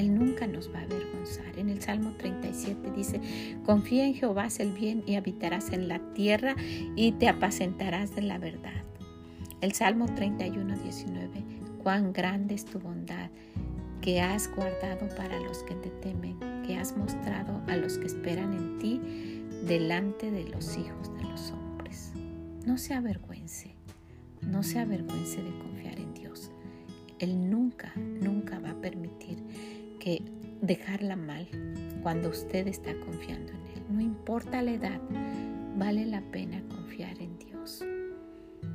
Él 0.04 0.14
nunca 0.14 0.46
nos 0.46 0.70
va 0.72 0.80
a 0.80 0.82
avergonzar. 0.82 1.58
En 1.58 1.70
el 1.70 1.80
Salmo 1.80 2.12
37 2.18 2.92
dice, 2.94 3.20
confía 3.64 4.04
en 4.04 4.14
Jehová, 4.14 4.44
haz 4.44 4.60
el 4.60 4.72
bien 4.72 5.02
y 5.06 5.14
habitarás 5.14 5.72
en 5.72 5.88
la 5.88 5.98
tierra 6.12 6.56
y 6.94 7.12
te 7.12 7.26
apacentarás 7.26 8.14
de 8.14 8.20
la 8.22 8.36
verdad. 8.36 8.84
El 9.62 9.72
Salmo 9.72 10.06
31, 10.14 10.78
19, 10.78 11.42
cuán 11.82 12.12
grande 12.12 12.54
es 12.54 12.66
tu 12.66 12.78
bondad 12.78 13.30
que 14.02 14.20
has 14.20 14.54
guardado 14.54 15.08
para 15.16 15.40
los 15.40 15.62
que 15.62 15.74
te 15.76 15.88
temen 15.88 16.38
que 16.66 16.76
has 16.76 16.94
mostrado 16.94 17.62
a 17.66 17.76
los 17.76 17.96
que 17.96 18.06
esperan 18.06 18.52
en 18.52 18.78
ti 18.78 19.00
delante 19.66 20.30
de 20.30 20.44
los 20.50 20.76
hijos 20.76 21.14
de 21.16 21.24
los 21.24 21.50
hombres. 21.50 22.12
No 22.66 22.76
se 22.76 22.92
avergüence, 22.92 23.74
no 24.42 24.62
se 24.62 24.80
avergüence 24.80 25.42
de 25.42 25.58
confiar 25.58 25.98
en 25.98 26.12
Dios. 26.12 26.50
Él 27.18 27.48
nunca, 27.48 27.92
nunca 27.96 28.58
va 28.58 28.72
a 28.72 28.80
permitir 28.80 29.38
dejarla 30.60 31.16
mal 31.16 31.46
cuando 32.02 32.28
usted 32.28 32.66
está 32.66 32.94
confiando 33.00 33.52
en 33.52 33.66
Él. 33.74 33.82
No 33.90 34.00
importa 34.00 34.62
la 34.62 34.72
edad, 34.72 35.00
vale 35.76 36.06
la 36.06 36.20
pena 36.20 36.62
confiar 36.68 37.20
en 37.20 37.38
Dios. 37.38 37.84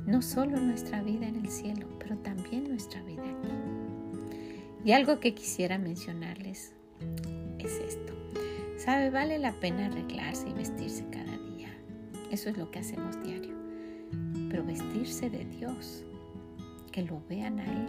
No 0.06 0.22
solo 0.22 0.58
nuestra 0.60 1.02
vida 1.02 1.26
en 1.26 1.36
el 1.36 1.48
cielo, 1.48 1.86
pero 1.98 2.16
también 2.18 2.68
nuestra 2.68 3.02
vida 3.02 3.22
aquí. 3.22 3.48
Y 4.84 4.92
algo 4.92 5.20
que 5.20 5.34
quisiera 5.34 5.78
mencionarles 5.78 6.72
es 7.58 7.72
esto. 7.86 8.14
¿Sabe? 8.78 9.10
Vale 9.10 9.38
la 9.38 9.52
pena 9.52 9.86
arreglarse 9.86 10.48
y 10.48 10.54
vestirse 10.54 11.04
cada 11.10 11.36
día. 11.54 11.68
Eso 12.30 12.48
es 12.48 12.56
lo 12.56 12.70
que 12.70 12.78
hacemos 12.78 13.22
diario. 13.22 13.54
Pero 14.48 14.64
vestirse 14.64 15.28
de 15.28 15.44
Dios, 15.44 16.04
que 16.90 17.02
lo 17.02 17.22
vean 17.28 17.60
a 17.60 17.64
Él, 17.64 17.86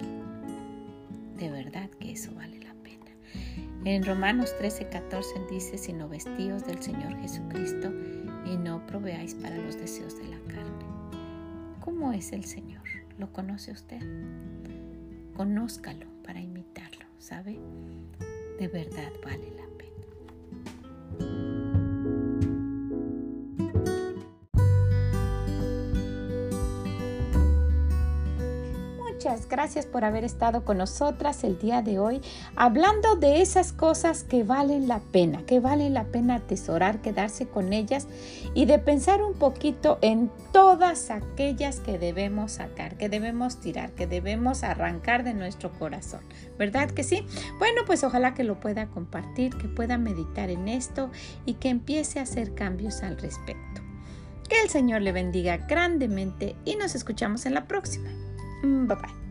de 1.38 1.50
verdad 1.50 1.90
que 2.00 2.12
eso 2.12 2.34
vale. 2.36 2.61
En 3.84 4.04
Romanos 4.04 4.56
13, 4.58 4.90
14 4.90 5.30
dice, 5.50 5.78
sino 5.78 6.08
vestidos 6.08 6.66
del 6.66 6.82
Señor 6.82 7.20
Jesucristo 7.20 7.92
y 8.46 8.58
no 8.58 8.86
proveáis 8.86 9.34
para 9.34 9.58
los 9.58 9.78
deseos 9.78 10.18
de 10.18 10.28
la 10.28 10.40
carne. 10.48 10.86
¿Cómo 11.80 12.14
es 12.14 12.32
el 12.32 12.46
Señor? 12.46 12.84
¿Lo 13.18 13.34
conoce 13.34 13.72
usted? 13.72 14.02
Conózcalo 15.36 16.06
para 16.24 16.42
imitarlo, 16.42 17.06
¿sabe? 17.18 17.60
De 18.60 18.68
verdad 18.68 19.12
vale 19.24 19.50
la 19.58 19.61
Gracias 29.50 29.86
por 29.86 30.04
haber 30.04 30.24
estado 30.24 30.64
con 30.64 30.78
nosotras 30.78 31.44
el 31.44 31.60
día 31.60 31.82
de 31.82 32.00
hoy 32.00 32.22
hablando 32.56 33.16
de 33.16 33.42
esas 33.42 33.74
cosas 33.74 34.24
que 34.24 34.44
valen 34.44 34.88
la 34.88 35.00
pena, 35.00 35.46
que 35.46 35.60
valen 35.60 35.94
la 35.94 36.06
pena 36.06 36.36
atesorar, 36.36 37.02
quedarse 37.02 37.48
con 37.48 37.74
ellas 37.74 38.08
y 38.54 38.66
de 38.66 38.80
pensar 38.80 39.22
un 39.22 39.34
poquito 39.34 39.98
en 40.02 40.32
todas 40.52 41.12
aquellas 41.12 41.80
que 41.80 41.98
debemos 41.98 42.54
sacar, 42.54 42.98
que 42.98 43.10
debemos 43.10 43.60
tirar, 43.60 43.92
que 43.92 44.08
debemos 44.08 44.64
arrancar 44.64 45.24
de 45.24 45.34
nuestro 45.34 45.72
corazón. 45.72 46.22
¿Verdad 46.58 46.92
que 46.92 47.04
sí? 47.04 47.26
Bueno, 47.60 47.82
pues 47.86 48.04
ojalá 48.04 48.34
que 48.34 48.44
lo 48.44 48.60
pueda 48.60 48.88
compartir, 48.88 49.56
que 49.58 49.68
pueda 49.68 49.98
meditar 49.98 50.50
en 50.50 50.68
esto 50.68 51.10
y 51.46 51.56
que 51.56 51.70
empiece 51.70 52.20
a 52.20 52.24
hacer 52.24 52.54
cambios 52.54 53.04
al 53.04 53.18
respecto. 53.18 53.82
Que 54.48 54.62
el 54.62 54.70
Señor 54.70 55.02
le 55.02 55.12
bendiga 55.12 55.58
grandemente 55.58 56.56
y 56.66 56.76
nos 56.76 56.96
escuchamos 56.96 57.46
en 57.46 57.54
la 57.54 57.68
próxima. 57.68 58.10
Mm, 58.64 58.88
bye 58.88 58.98
bye. 58.98 59.31